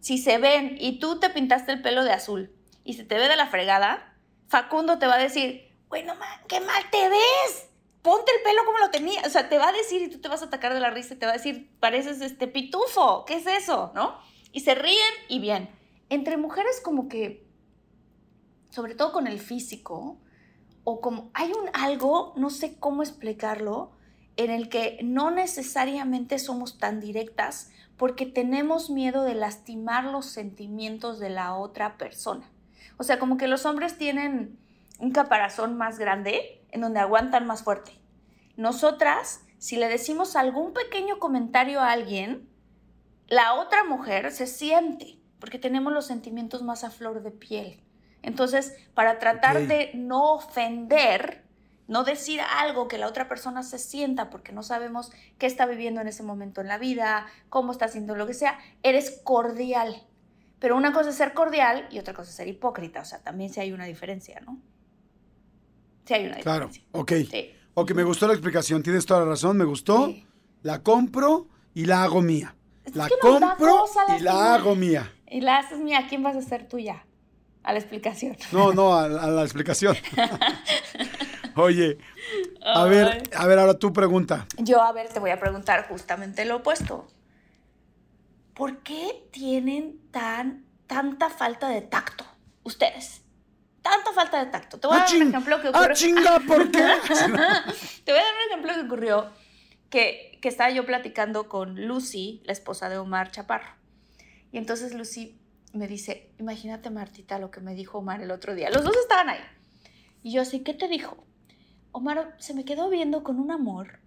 [0.00, 2.52] si se ven y tú te pintaste el pelo de azul
[2.84, 4.14] y se te ve de la fregada,
[4.48, 7.68] Facundo te va a decir, bueno, man, qué mal te ves.
[8.02, 9.22] Ponte el pelo como lo tenía.
[9.24, 11.14] O sea, te va a decir y tú te vas a atacar de la risa
[11.14, 13.24] y te va a decir, pareces este pitufo.
[13.24, 13.92] ¿Qué es eso?
[13.94, 14.18] ¿No?
[14.50, 15.70] Y se ríen y bien.
[16.08, 17.46] Entre mujeres como que,
[18.70, 20.18] sobre todo con el físico,
[20.82, 23.92] o como hay un algo, no sé cómo explicarlo,
[24.36, 31.20] en el que no necesariamente somos tan directas porque tenemos miedo de lastimar los sentimientos
[31.20, 32.50] de la otra persona.
[32.96, 34.58] O sea, como que los hombres tienen
[34.98, 37.92] un caparazón más grande en donde aguantan más fuerte.
[38.56, 42.48] Nosotras, si le decimos algún pequeño comentario a alguien,
[43.26, 47.82] la otra mujer se siente porque tenemos los sentimientos más a flor de piel.
[48.22, 51.44] Entonces, para tratar de no ofender,
[51.86, 56.00] no decir algo que la otra persona se sienta porque no sabemos qué está viviendo
[56.00, 60.06] en ese momento en la vida, cómo está haciendo lo que sea, eres cordial.
[60.58, 63.00] Pero una cosa es ser cordial y otra cosa es ser hipócrita.
[63.00, 64.58] O sea, también sí hay una diferencia, ¿no?
[66.04, 66.82] Sí hay una diferencia.
[66.90, 67.12] Claro, ok.
[67.74, 70.14] Ok, me gustó la explicación, tienes toda la razón, me gustó.
[70.62, 72.54] La compro y la hago mía.
[72.94, 73.84] la compro
[74.16, 75.12] y la hago mía.
[75.26, 77.04] Y la haces mía, ¿quién vas a ser tuya?
[77.64, 78.36] A la explicación.
[78.52, 79.96] No, no, a, la explicación.
[81.56, 81.98] Oye,
[82.64, 84.46] a ver, a ver, ahora tu pregunta.
[84.58, 87.08] Yo, a ver, te voy a preguntar justamente lo opuesto.
[88.54, 92.24] ¿Por qué tienen tan, tanta falta de tacto
[92.62, 93.23] ustedes?
[93.84, 94.80] Tanta falta de tacto.
[94.80, 95.90] Te voy a dar un ejemplo que ocurrió.
[95.90, 96.40] ¡Ah, chinga!
[96.40, 96.78] ¿Por qué?
[98.04, 99.30] te voy a dar un ejemplo que ocurrió
[99.90, 103.68] que, que estaba yo platicando con Lucy, la esposa de Omar Chaparro.
[104.52, 105.38] Y entonces Lucy
[105.74, 108.70] me dice, imagínate Martita lo que me dijo Omar el otro día.
[108.70, 109.40] Los dos estaban ahí.
[110.22, 111.22] Y yo así, ¿qué te dijo?
[111.92, 114.00] Omar se me quedó viendo con un amor.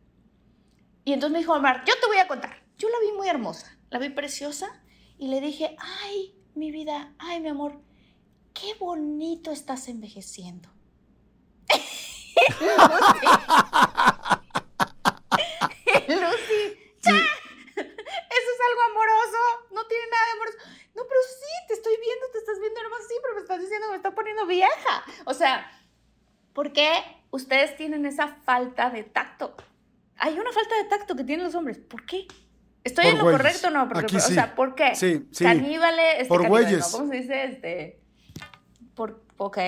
[1.06, 2.64] Y entonces me dijo Omar, yo te voy a contar.
[2.80, 4.82] Yo la vi muy hermosa, la vi preciosa
[5.20, 7.80] y le dije, ay, mi vida, ay, mi amor,
[8.60, 10.70] qué bonito estás envejeciendo.
[16.08, 16.62] Lucy,
[16.98, 19.38] Eso es algo amoroso,
[19.72, 20.58] no tiene nada de amoroso.
[20.96, 23.88] No, pero sí, te estoy viendo, te estás viendo hermosa, sí, pero me estás diciendo
[23.88, 25.04] que me está poniendo vieja.
[25.26, 25.72] O sea,
[26.54, 26.92] ¿por qué
[27.32, 29.56] ustedes tienen esa falta de tacto?
[30.18, 31.78] Hay una falta de tacto que tienen los hombres.
[31.78, 32.28] ¿Por qué?
[32.84, 33.88] ¿Estoy en lo correcto o no?
[33.90, 34.96] Porque, O sea, ¿por qué?
[34.96, 35.44] Sí, sí.
[35.44, 36.14] Caníbales.
[36.14, 36.88] Este, por güeyes.
[36.88, 37.44] ¿Cómo se dice?
[37.44, 38.07] Este.
[38.98, 39.24] Por.
[39.38, 39.60] Ok.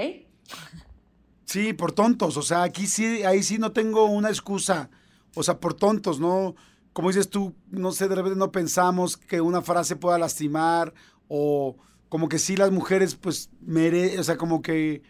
[1.46, 2.36] Sí, por tontos.
[2.36, 4.90] O sea, aquí sí, ahí sí no tengo una excusa.
[5.36, 6.56] O sea, por tontos, ¿no?
[6.94, 10.94] Como dices tú, no sé, de repente no pensamos que una frase pueda lastimar
[11.28, 11.78] o
[12.10, 15.04] como que sí las mujeres pues mere, o sea, como que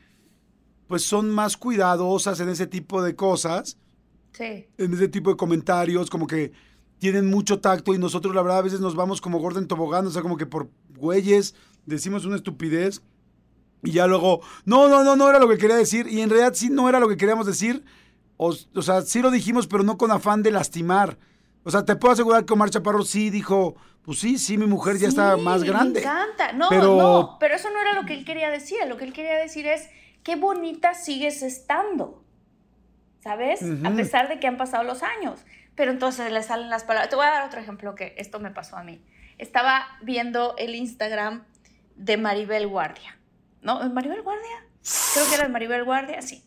[0.88, 3.78] pues son más cuidadosas en ese tipo de cosas.
[4.34, 4.68] Sí.
[4.78, 6.52] En ese tipo de comentarios, como que
[7.00, 10.06] tienen mucho tacto y nosotros la verdad a veces nos vamos como gordo en tobogán,
[10.06, 11.56] o sea, como que por güeyes
[11.86, 13.02] decimos una estupidez
[13.84, 16.54] y ya luego, no, no, no, no era lo que quería decir y en realidad
[16.54, 17.84] sí no era lo que queríamos decir,
[18.38, 21.18] o, o sea, sí lo dijimos, pero no con afán de lastimar.
[21.64, 24.98] O sea, te puedo asegurar que Omar Chaparro sí dijo, pues sí, sí, mi mujer
[24.98, 26.00] ya está más grande.
[26.00, 26.54] Me encanta.
[26.54, 26.96] No, pero...
[26.96, 28.78] no, pero eso no era lo que él quería decir.
[28.88, 29.90] Lo que él quería decir es,
[30.24, 32.24] qué bonita sigues estando.
[33.20, 33.62] ¿Sabes?
[33.84, 35.42] A pesar de que han pasado los años.
[35.76, 37.10] Pero entonces le salen las palabras.
[37.10, 39.04] Te voy a dar otro ejemplo que esto me pasó a mí.
[39.38, 41.44] Estaba viendo el Instagram
[41.98, 43.19] de Maribel Guardia.
[43.62, 43.88] ¿No?
[43.90, 44.66] ¿Maribel Guardia?
[45.14, 46.44] Creo que era de Maribel Guardia, sí.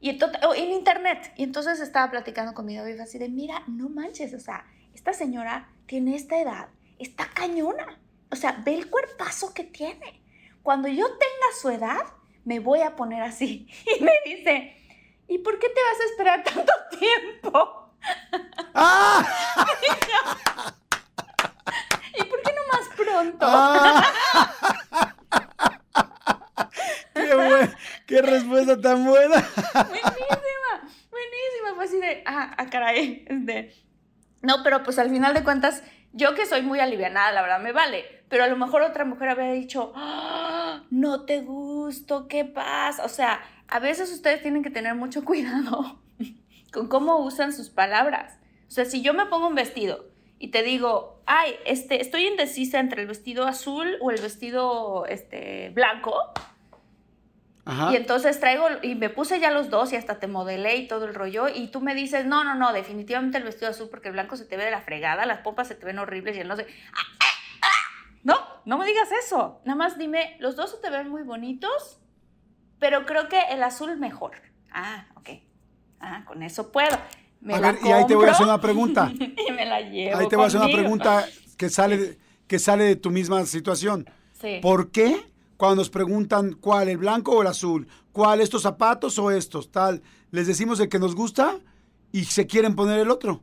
[0.00, 1.32] Y entonces, en internet.
[1.36, 5.12] Y entonces estaba platicando con mi novio así de, mira, no manches, o sea, esta
[5.12, 7.98] señora tiene esta edad, está cañona.
[8.30, 10.22] O sea, ve el cuerpazo que tiene.
[10.62, 12.02] Cuando yo tenga su edad,
[12.44, 13.68] me voy a poner así.
[13.98, 14.76] Y me dice,
[15.28, 17.92] ¿y por qué te vas a esperar tanto tiempo?
[18.74, 19.26] ¡Ah!
[22.18, 23.46] ¿Y por qué no más pronto?
[23.48, 25.14] ¡Ah!
[28.06, 29.36] ¡Qué, respuesta tan buena!
[29.74, 31.74] buenísima, buenísima.
[31.74, 33.26] Fue así de, ah, ah caray.
[34.42, 35.82] No, pero pues al final de cuentas,
[36.12, 38.04] yo que soy muy alivianada, la verdad me vale.
[38.28, 40.82] Pero a lo mejor otra mujer había dicho, ¡Ah!
[40.90, 43.04] no te gusto, ¿qué pasa?
[43.04, 46.00] O sea, a veces ustedes tienen que tener mucho cuidado
[46.72, 48.38] con cómo usan sus palabras.
[48.68, 50.06] O sea, si yo me pongo un vestido
[50.38, 55.70] y te digo, ay, este, estoy indecisa entre el vestido azul o el vestido este,
[55.70, 56.14] blanco,
[57.66, 61.04] y entonces traigo, y me puse ya los dos y hasta te modelé y todo
[61.04, 61.48] el rollo.
[61.48, 64.44] Y tú me dices, no, no, no, definitivamente el vestido azul porque el blanco se
[64.44, 66.66] te ve de la fregada, las pompas se te ven horribles y el no sé.
[66.94, 67.24] ¡Ah, ah,
[67.62, 68.18] ah!
[68.22, 69.60] No, no me digas eso.
[69.64, 71.98] Nada más dime, los dos se te ven muy bonitos,
[72.78, 74.36] pero creo que el azul mejor.
[74.70, 75.30] Ah, ok.
[75.98, 76.96] Ah, con eso puedo.
[77.40, 79.10] me A la ver, y ahí te voy a hacer una pregunta.
[79.18, 81.26] y me la llevo Ahí te voy a hacer una pregunta
[81.58, 84.08] que sale, que sale de tu misma situación.
[84.40, 84.60] Sí.
[84.62, 87.88] ¿Por qué cuando nos preguntan cuál, el blanco o el azul?
[88.12, 89.70] ¿Cuál, estos zapatos o estos?
[89.70, 90.02] Tal.
[90.30, 91.58] Les decimos el que nos gusta
[92.12, 93.42] y se quieren poner el otro.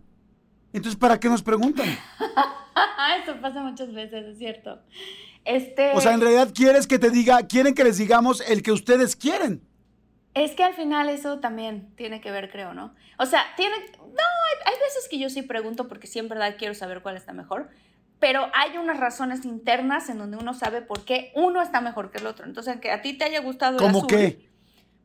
[0.74, 1.88] Entonces, ¿para qué nos preguntan?
[3.24, 4.80] Eso pasa muchas veces, es cierto.
[5.46, 8.72] Este, O sea, en realidad quieres que te diga, quieren que les digamos el que
[8.72, 9.62] ustedes quieren.
[10.34, 12.96] es que al final eso también tiene que ver, creo, ¿no?
[13.20, 13.76] O sea, tiene...
[13.98, 17.18] No, hay, hay veces que yo sí pregunto porque sí en verdad quiero saber cuál
[17.18, 17.70] está mejor,
[18.24, 22.20] pero hay unas razones internas en donde uno sabe por qué uno está mejor que
[22.20, 22.46] el otro.
[22.46, 24.50] Entonces, que a ti te haya gustado el ¿Cómo azul, qué?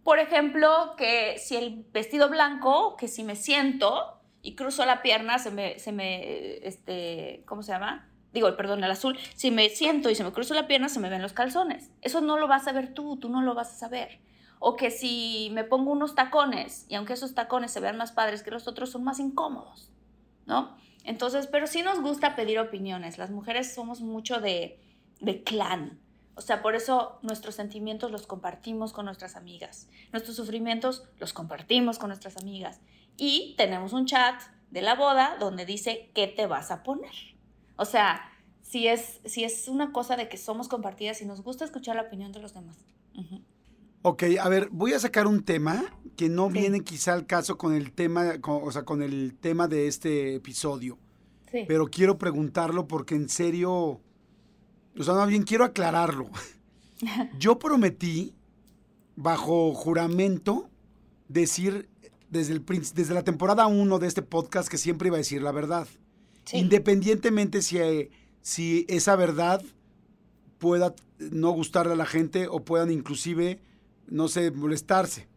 [0.05, 5.41] Por ejemplo, que si el vestido blanco, que si me siento y cruzo la pierna,
[5.41, 8.09] se me, se me, este, ¿cómo se llama?
[8.33, 11.09] Digo, perdón, el azul, si me siento y se me cruzo la pierna, se me
[11.09, 11.91] ven los calzones.
[12.03, 14.21] Eso no lo vas a ver tú, tú no lo vas a saber.
[14.61, 18.45] O que si me pongo unos tacones, y aunque esos tacones se vean más padres
[18.45, 19.91] que los otros, son más incómodos,
[20.47, 20.77] ¿no?
[21.09, 23.17] Entonces, pero sí nos gusta pedir opiniones.
[23.17, 24.79] Las mujeres somos mucho de,
[25.21, 25.99] de clan.
[26.35, 29.89] O sea, por eso nuestros sentimientos los compartimos con nuestras amigas.
[30.13, 32.83] Nuestros sufrimientos los compartimos con nuestras amigas.
[33.17, 34.39] Y tenemos un chat
[34.71, 37.15] de la boda donde dice qué te vas a poner.
[37.77, 38.31] O sea,
[38.61, 42.03] si es, si es una cosa de que somos compartidas y nos gusta escuchar la
[42.03, 42.77] opinión de los demás.
[43.17, 43.41] Ujú.
[44.03, 45.85] Ok, a ver, voy a sacar un tema
[46.17, 46.59] que no Sí.
[46.59, 50.35] viene quizá al caso con el tema, con- o sea, con el tema de este
[50.37, 50.99] episodio.
[51.51, 51.65] Sí.
[51.67, 56.29] pero quiero preguntarlo porque en serio, o sea, más bien quiero aclararlo.
[57.39, 58.35] Yo prometí,
[59.17, 60.69] bajo juramento,
[61.29, 61.89] decir
[62.29, 65.53] desde, el, desde la temporada 1 de este podcast que siempre iba a decir la
[65.53, 65.89] verdad.
[66.45, 66.59] Sí.
[66.59, 68.11] Independientemente si, eh,
[68.43, 69.63] si esa verdad
[70.59, 73.59] pueda no gustarle a la gente o puedan inclusive,
[74.11, 75.29] no sé, molestarse.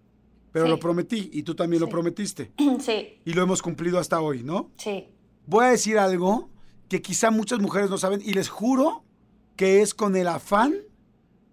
[0.51, 0.71] Pero Sí.
[0.71, 2.51] lo prometí y tú también lo prometiste.
[2.79, 4.69] Sí, Y lo hemos cumplido hasta hoy, ¿no?
[4.77, 5.07] sí.
[5.47, 6.49] voy a decir algo
[6.89, 9.03] que quizá muchas mujeres no saben y les juro
[9.55, 10.75] que es con el afán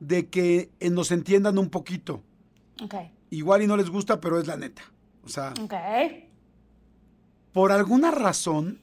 [0.00, 2.22] de que eh, nos entiendan un poquito.
[2.82, 2.94] Ok.
[3.30, 4.82] Igual y no les gusta, pero es la neta.
[5.24, 5.74] O sea, Ok.
[7.52, 8.80] por alguna razón,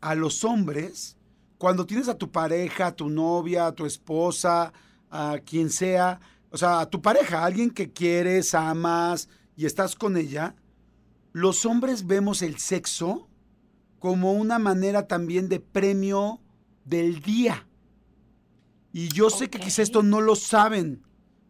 [0.00, 1.16] a los hombres,
[1.58, 4.72] cuando tienes a tu pareja, a tu novia, a tu esposa,
[5.10, 6.20] a quien sea,
[6.54, 10.54] o sea, a tu pareja, a alguien que quieres, amas y estás con ella,
[11.32, 13.28] los hombres vemos el sexo
[13.98, 16.40] como una manera también de premio
[16.84, 17.66] del día.
[18.92, 21.02] Y yo sé que quizá esto no lo saben,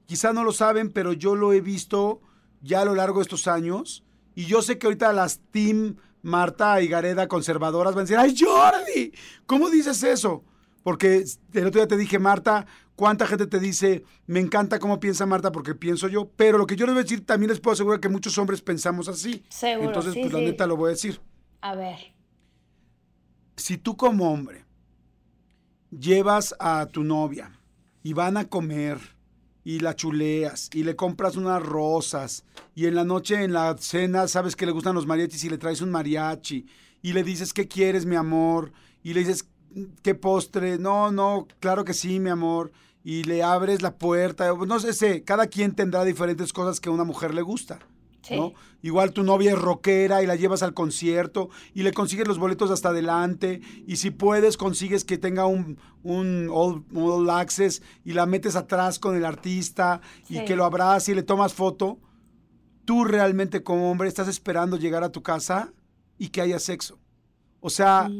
[0.07, 2.22] quizá no lo saben, pero yo lo he visto
[2.62, 4.07] ya a lo largo de estos años.
[4.34, 8.34] Y yo sé que ahorita las team Marta y Gareda conservadoras van a decir, ¡ay,
[8.34, 9.12] Jordi!
[9.44, 10.44] ¿Cómo dices eso?
[10.82, 12.66] Porque el otro día te dije, Marta,
[12.97, 16.30] ¿cuánta gente te dice, me encanta cómo piensa Marta porque pienso yo?
[16.36, 18.62] Pero lo que yo les voy a decir, también les puedo asegurar que muchos hombres
[18.62, 19.45] pensamos así.
[19.49, 21.20] Seguro, Entonces, sí, pues la neta lo voy a decir.
[21.61, 22.14] A ver.
[23.57, 24.64] Si tú como hombre
[25.90, 27.59] llevas a tu novia
[28.03, 28.99] y van a comer
[29.62, 34.28] y la chuleas y le compras unas rosas y en la noche en la cena
[34.28, 36.66] sabes que le gustan los mariachis y le traes un mariachi
[37.01, 38.72] y le dices qué quieres mi amor
[39.03, 39.49] y le dices
[40.03, 42.72] qué postre no no claro que sí mi amor
[43.03, 46.93] y le abres la puerta no sé, sé cada quien tendrá diferentes cosas que a
[46.93, 47.79] una mujer le gusta
[48.25, 48.37] Sí.
[48.37, 48.55] ¿no?
[48.81, 52.70] Igual tu novia es rockera y la llevas al concierto y le consigues los boletos
[52.70, 58.25] hasta adelante y si puedes consigues que tenga un, un all, all access y la
[58.25, 61.99] metes atrás con el artista y que lo abraza y le tomas foto.
[62.87, 65.72] Tú realmente como hombre estás esperando llegar a tu casa
[66.18, 66.99] y que haya sexo.
[67.61, 68.11] O sea.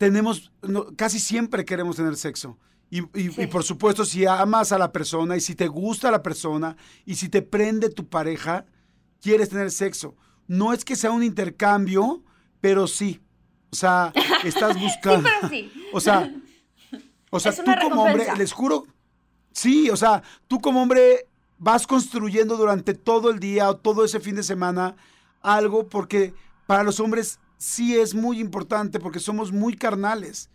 [0.00, 2.56] Tenemos, no, casi siempre queremos tener sexo.
[2.88, 3.42] Y, y- Sí.
[3.42, 6.74] y por supuesto, si amas a la persona y si te gusta la persona
[7.04, 8.64] y si te prende tu pareja,
[9.20, 10.16] quieres tener sexo.
[10.48, 12.22] No es que sea un intercambio,
[12.62, 13.20] pero sí.
[13.70, 14.10] O sea,
[14.44, 15.28] estás buscando.
[15.28, 15.72] Sí, pero sí.
[15.92, 16.34] O sea,
[17.28, 18.86] o sea tú como hombre, les juro,
[19.52, 21.26] sí, o sea, tú como hombre
[21.58, 24.96] vas construyendo durante todo el día o todo ese fin de semana
[25.42, 26.32] algo porque
[26.66, 30.48] para los hombres sí es muy importante porque somos muy carnales.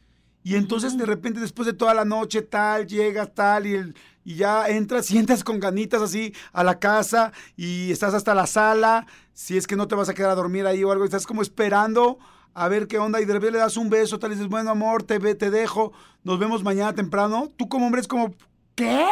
[0.44, 4.36] Y entonces de repente después de toda la noche tal, llegas tal y, el- y
[4.36, 9.06] ya entras y entras con ganitas así a la casa y estás hasta la sala,
[9.34, 11.42] si es que no te vas a quedar a dormir ahí o algo, estás como
[11.44, 12.18] esperando
[12.56, 14.72] a ver qué onda y de repente le das un beso, tal y dices, bueno
[14.72, 15.94] amor, te, ve- te dejo,
[16.24, 17.52] nos vemos mañana temprano.
[17.56, 18.34] Tú como hombre es como,
[18.76, 19.06] ¿qué?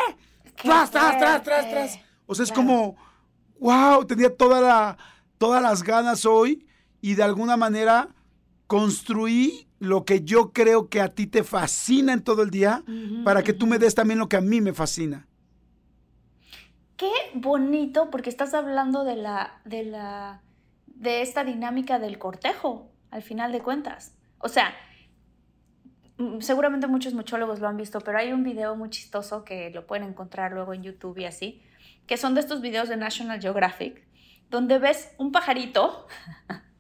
[0.62, 2.00] Tras, tras, tras, tras, tras.
[2.26, 2.96] O sea, es como,
[3.60, 4.98] wow, tenía toda la,
[5.38, 6.66] todas las ganas hoy
[7.04, 8.08] y de alguna manera
[8.66, 12.82] construí lo que yo creo que a ti te fascina en todo el día
[13.26, 15.28] para que tú me des también lo que a mí me fascina.
[16.96, 20.44] Qué bonito, porque estás hablando de la, de la,
[20.86, 24.16] de esta dinámica del cortejo, al final de cuentas.
[24.38, 24.74] O sea,
[26.20, 29.86] mm, seguramente muchos muchólogos lo han visto, pero hay un video muy chistoso que lo
[29.88, 31.62] pueden encontrar luego en YouTube y así,
[32.08, 34.08] que son de estos videos de National Geographic,
[34.50, 36.08] donde ves un pajarito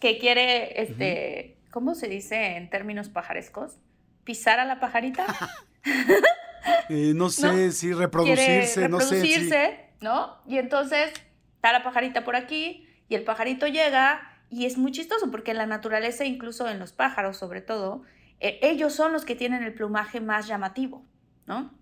[0.00, 3.78] que quiere, este, ¿cómo se dice en términos pajarescos?
[4.24, 5.26] Pisar a la pajarita.
[6.88, 9.14] Eh, no sé si reproducirse, no sé.
[9.14, 10.36] Reproducirse, ¿no?
[10.46, 11.12] Y entonces
[11.54, 15.58] está la pajarita por aquí y el pajarito llega y es muy chistoso porque en
[15.58, 18.02] la naturaleza, incluso en los pájaros sobre todo,
[18.40, 21.04] eh, ellos son los que tienen el plumaje más llamativo,
[21.46, 21.72] ¿no?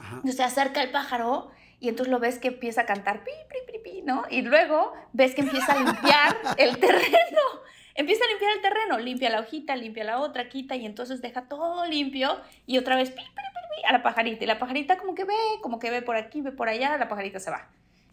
[0.00, 1.50] Entonces se acerca el pájaro
[1.84, 4.24] y entonces lo ves que empieza a cantar pi, pi, pi, pi, ¿no?
[4.30, 7.42] Y luego ves que empieza a limpiar el terreno.
[7.94, 11.42] Empieza a limpiar el terreno, limpia la hojita, limpia la otra, quita y entonces deja
[11.42, 14.44] todo limpio y otra vez pi, pi, pi, a la pajarita.
[14.44, 17.06] Y la pajarita como que ve, como que ve por aquí, ve por allá, la
[17.06, 17.68] pajarita se va.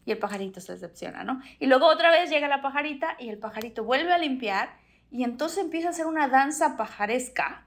[0.06, 1.42] Y el pajarito se decepciona, ¿no?
[1.60, 4.76] Y luego otra vez llega la pajarita y el pajarito vuelve a limpiar
[5.12, 7.66] y entonces empieza a hacer una danza pajaresca.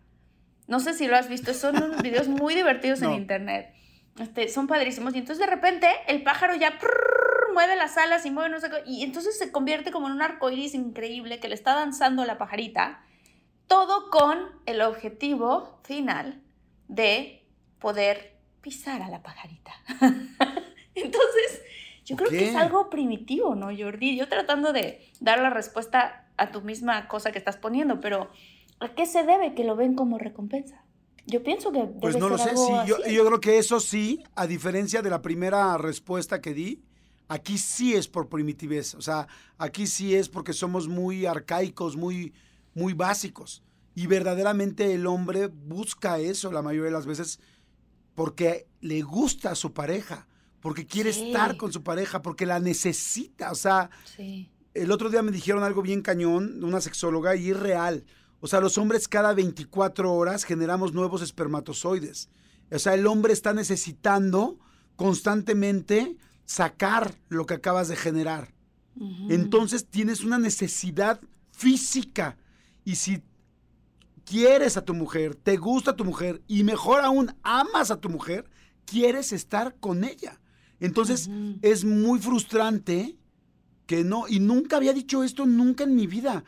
[0.66, 3.74] No sé si lo has visto, son unos videos muy divertidos en internet.
[4.18, 5.14] Este, son padrísimos.
[5.14, 6.78] Y entonces de repente el pájaro ya
[7.52, 8.82] mueve las alas y mueve no sé qué.
[8.86, 12.38] Y entonces se convierte como en un arco iris increíble que le está danzando la
[12.38, 13.02] pajarita.
[13.66, 16.42] Todo con el objetivo final
[16.88, 17.46] de
[17.78, 19.72] poder pisar a la pajarita.
[20.94, 21.62] entonces,
[22.04, 24.16] yo creo que es algo primitivo, ¿no, Jordi?
[24.16, 28.30] Yo tratando de dar la respuesta a tu misma cosa que estás poniendo, pero
[28.80, 30.83] ¿a qué se debe que lo ven como recompensa?
[31.26, 31.78] Yo pienso que...
[31.78, 35.10] Debe pues no lo sé, sí, yo, yo, creo que eso sí, a diferencia de
[35.10, 36.82] la primera respuesta que di,
[37.28, 42.34] aquí sí es por primitivez, o sea, aquí sí es porque somos muy arcaicos, muy,
[42.74, 43.62] muy básicos.
[43.94, 47.38] Y verdaderamente el hombre busca eso la mayoría de las veces
[48.14, 50.26] porque le gusta a su pareja,
[50.60, 53.52] porque quiere estar con su pareja, porque la necesita.
[53.52, 53.90] O sea,
[54.74, 58.04] el otro día me dijeron algo bien cañón, una sexóloga, y es real.
[58.44, 62.28] O sea, los hombres cada 24 horas generamos nuevos espermatozoides.
[62.70, 64.58] O sea, el hombre está necesitando
[64.96, 68.52] constantemente sacar lo que acabas de generar.
[69.30, 71.22] Entonces tienes una necesidad
[71.52, 72.36] física.
[72.84, 73.22] Y si
[74.26, 78.44] quieres a tu mujer, te gusta tu mujer y mejor aún amas a tu mujer,
[78.84, 80.38] quieres estar con ella.
[80.80, 81.30] Entonces
[81.62, 83.16] es muy frustrante
[83.86, 86.44] que no, y nunca había dicho esto nunca en mi vida.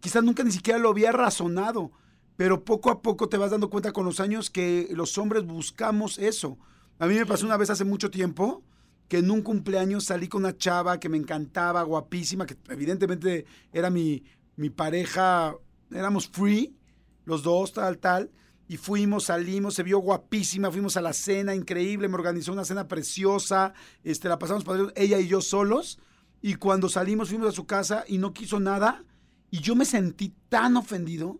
[0.00, 1.92] Quizás nunca ni siquiera lo había razonado,
[2.36, 6.18] pero poco a poco te vas dando cuenta con los años que los hombres buscamos
[6.18, 6.58] eso.
[6.98, 8.62] A mí me pasó una vez hace mucho tiempo
[9.08, 13.90] que en un cumpleaños salí con una chava que me encantaba, guapísima, que evidentemente era
[13.90, 14.22] mi,
[14.54, 15.56] mi pareja,
[15.90, 16.76] éramos free,
[17.24, 18.30] los dos, tal, tal.
[18.68, 22.86] Y fuimos, salimos, se vio guapísima, fuimos a la cena, increíble, me organizó una cena
[22.86, 23.74] preciosa,
[24.04, 24.64] este, la pasamos
[24.94, 25.98] ella y yo solos.
[26.40, 29.02] Y cuando salimos, fuimos a su casa y no quiso nada.
[29.50, 31.38] Y yo me sentí tan ofendido,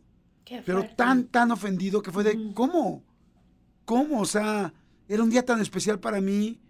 [0.67, 3.05] pero tan, tan ofendido que fue de, ¿cómo?
[3.85, 4.21] ¿Cómo?
[4.21, 4.73] O sea,
[5.09, 6.61] era un día tan especial para mí.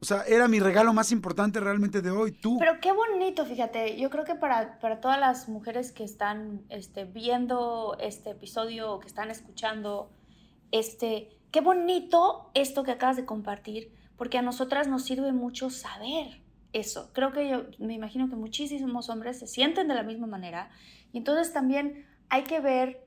[0.00, 2.58] O sea, era mi regalo más importante realmente de hoy, tú.
[2.58, 3.98] Pero qué bonito, fíjate.
[3.98, 9.00] Yo creo que para, para todas las mujeres que están este, viendo este episodio o
[9.00, 10.10] que están escuchando,
[10.70, 16.43] este, qué bonito esto que acabas de compartir, porque a nosotras nos sirve mucho saber
[16.74, 17.10] eso.
[17.14, 20.70] Creo que yo me imagino que muchísimos hombres se sienten de la misma manera
[21.12, 23.06] y entonces también hay que ver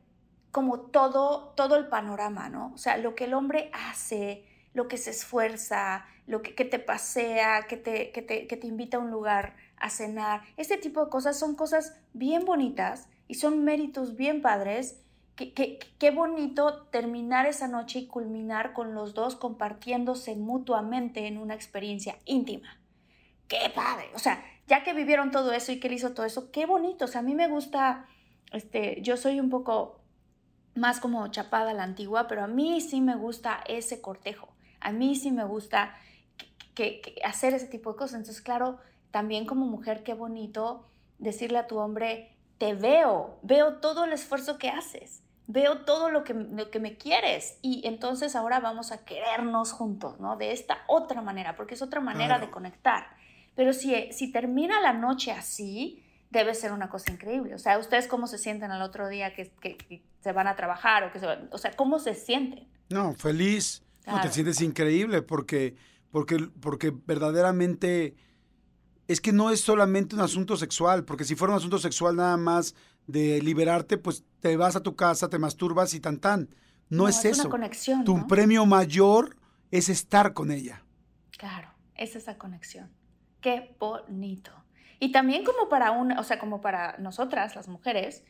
[0.51, 2.71] como todo, todo el panorama, ¿no?
[2.73, 7.67] O sea, lo que el hombre hace, lo que se esfuerza, lo que, te pasea,
[7.67, 11.11] que te, que, te, que te invita a un lugar a cenar, este tipo de
[11.11, 15.01] cosas son cosas bien bonitas y son méritos bien padres.
[15.35, 22.17] Qué bonito terminar esa noche y culminar con los dos compartiéndose mutuamente en una experiencia
[22.25, 22.79] íntima
[23.47, 24.09] qué padre.
[24.15, 27.05] O sea, ya que vivieron todo eso y que él hizo todo eso, qué bonito.
[27.05, 28.05] O sea, a mí me gusta,
[28.51, 30.01] este, yo soy un poco
[30.75, 34.49] más como chapada a la antigua, pero a mí sí me gusta ese cortejo.
[34.79, 35.95] A mí sí me gusta
[36.75, 38.19] que, hacer ese tipo de cosas.
[38.19, 38.79] Entonces, claro,
[39.11, 40.87] también como mujer, qué bonito
[41.17, 46.23] decirle a tu hombre, te veo, veo todo el esfuerzo que haces, veo todo lo
[46.23, 50.37] que, lo que me quieres y entonces ahora vamos a querernos juntos, ¿no?
[50.37, 53.16] De esta otra manera, porque es otra manera de conectar.
[53.57, 57.55] Pero si, si termina la noche así, debe ser una cosa increíble.
[57.55, 61.03] O sea, ¿ustedes cómo se sienten al otro día que, que, se van a trabajar?
[61.05, 62.67] O, que se o sea, ¿cómo se sienten?
[62.89, 63.83] No, feliz.
[64.05, 65.75] No, te sientes increíble porque,
[66.11, 68.15] porque, porque verdaderamente
[69.07, 72.37] es que no es solamente un asunto sexual, porque si fuera un asunto sexual nada
[72.37, 72.75] más
[73.07, 76.47] de liberarte, pues te vas a tu casa, te masturbas y tan tan.
[76.89, 77.41] No, es, eso.
[77.41, 78.05] Una conexión.
[78.05, 79.35] Tu premio mayor
[79.71, 80.83] es estar con ella.
[81.31, 82.95] Claro, es esa conexión.
[83.41, 84.51] Qué bonito.
[84.99, 88.23] Y también como para una, o sea, como para nosotras, las mujeres,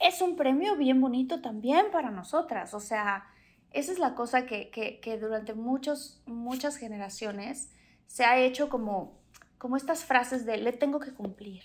[0.00, 2.74] es un premio bien bonito también para nosotras.
[2.74, 3.26] O sea,
[3.70, 7.70] esa es la cosa que, que, que durante muchos, muchas generaciones
[8.06, 9.20] se ha hecho como,
[9.58, 11.62] como estas frases de le tengo que cumplir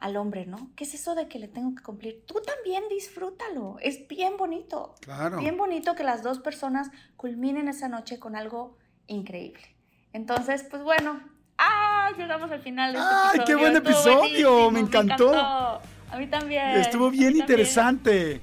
[0.00, 0.70] al hombre, ¿no?
[0.76, 2.24] ¿Qué es eso de que le tengo que cumplir?
[2.26, 4.94] Tú también disfrútalo, es bien bonito.
[5.00, 5.38] Claro.
[5.38, 8.76] Bien bonito que las dos personas culminen esa noche con algo
[9.06, 9.76] increíble.
[10.12, 11.20] Entonces, pues bueno,
[11.58, 12.10] ¡ah!
[12.16, 13.44] Llegamos al final de este ¡Ay, episodio.
[13.46, 14.18] qué buen episodio!
[14.18, 15.34] buenísimo, Me encantó.
[15.34, 16.76] A mí también.
[16.76, 17.42] Estuvo bien también.
[17.42, 18.40] interesante.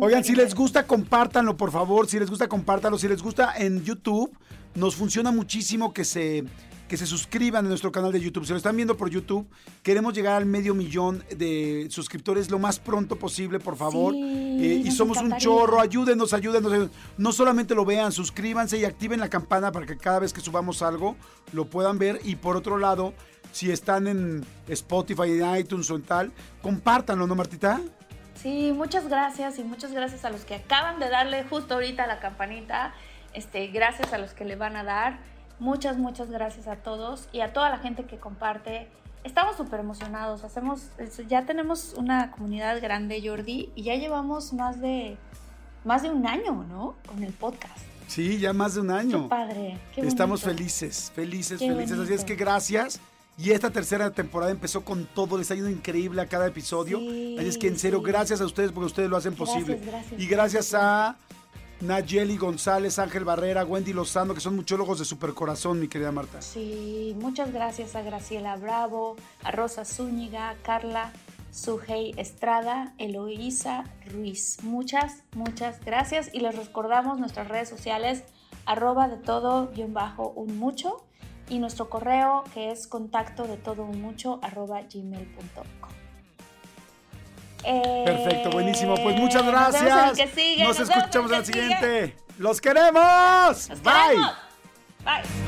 [0.00, 2.08] Oigan, si les gusta, compártanlo, por favor.
[2.08, 2.98] Si les gusta, compártanlo.
[2.98, 4.36] Si les gusta en YouTube,
[4.74, 6.44] nos funciona muchísimo que se,
[6.88, 8.44] que se suscriban a nuestro canal de YouTube.
[8.44, 9.46] Si lo están viendo por YouTube,
[9.82, 14.14] queremos llegar al medio millón de suscriptores lo más pronto posible, por favor.
[14.14, 15.80] Sí, Eh, y somos un chorro.
[15.80, 16.90] Ayúdenos, ayúdenos, ayúdenos.
[17.16, 20.82] No solamente lo vean, suscríbanse y activen la campana para que cada vez que subamos
[20.82, 21.16] algo
[21.52, 22.20] lo puedan ver.
[22.24, 23.12] Y por otro lado,
[23.52, 26.32] si están en Spotify, en iTunes o en tal,
[26.62, 27.80] compártanlo, ¿no, Martita?
[28.34, 32.06] Sí, muchas gracias y muchas gracias a los que acaban de darle justo ahorita a
[32.06, 32.94] la campanita.
[33.34, 35.18] Este, gracias a los que le van a dar.
[35.60, 38.88] Muchas, muchas gracias a todos y a toda la gente que comparte.
[39.24, 40.44] Estamos súper emocionados.
[40.44, 40.90] Hacemos,
[41.28, 45.16] ya tenemos una comunidad grande, Jordi, y ya llevamos más de,
[45.84, 46.94] más de un año, ¿no?
[47.06, 47.76] Con el podcast.
[48.06, 49.24] Sí, ya más de un año.
[49.24, 49.78] Qué padre.
[49.94, 51.98] Qué Estamos felices, felices, Qué felices.
[51.98, 53.00] Así es que gracias.
[53.36, 56.98] Y esta tercera temporada empezó con todo, les ha ido increíble a cada episodio.
[56.98, 58.04] Sí, Así es que en serio, sí.
[58.06, 59.80] gracias a ustedes porque ustedes lo hacen Gracias, posible.
[59.84, 61.16] gracias, y gracias a
[61.80, 66.42] Nayeli González, Ángel Barrera, Wendy Lozano, que son muchólogos de Supercorazón, mi querida Marta.
[66.42, 71.12] Sí, muchas gracias a Graciela Bravo, a Rosa Zúñiga, Carla,
[71.52, 74.58] Sujei Estrada, Eloísa Ruiz.
[74.62, 78.24] Muchas, muchas gracias y les recordamos nuestras redes sociales
[78.66, 81.04] arroba de todo guion bajo un mucho
[81.48, 85.97] y nuestro correo que es contacto de todo un mucho arroba gmail.com.
[87.70, 88.94] Eh, Perfecto, buenísimo.
[89.02, 90.02] Pues muchas nos vemos gracias.
[90.02, 91.60] en el que sigue, Nos escuchamos en el sigue.
[91.60, 92.16] siguiente.
[92.38, 93.68] ¡Los queremos!
[93.68, 93.92] ¡Los Bye.
[94.08, 94.32] queremos!
[95.04, 95.47] Bye.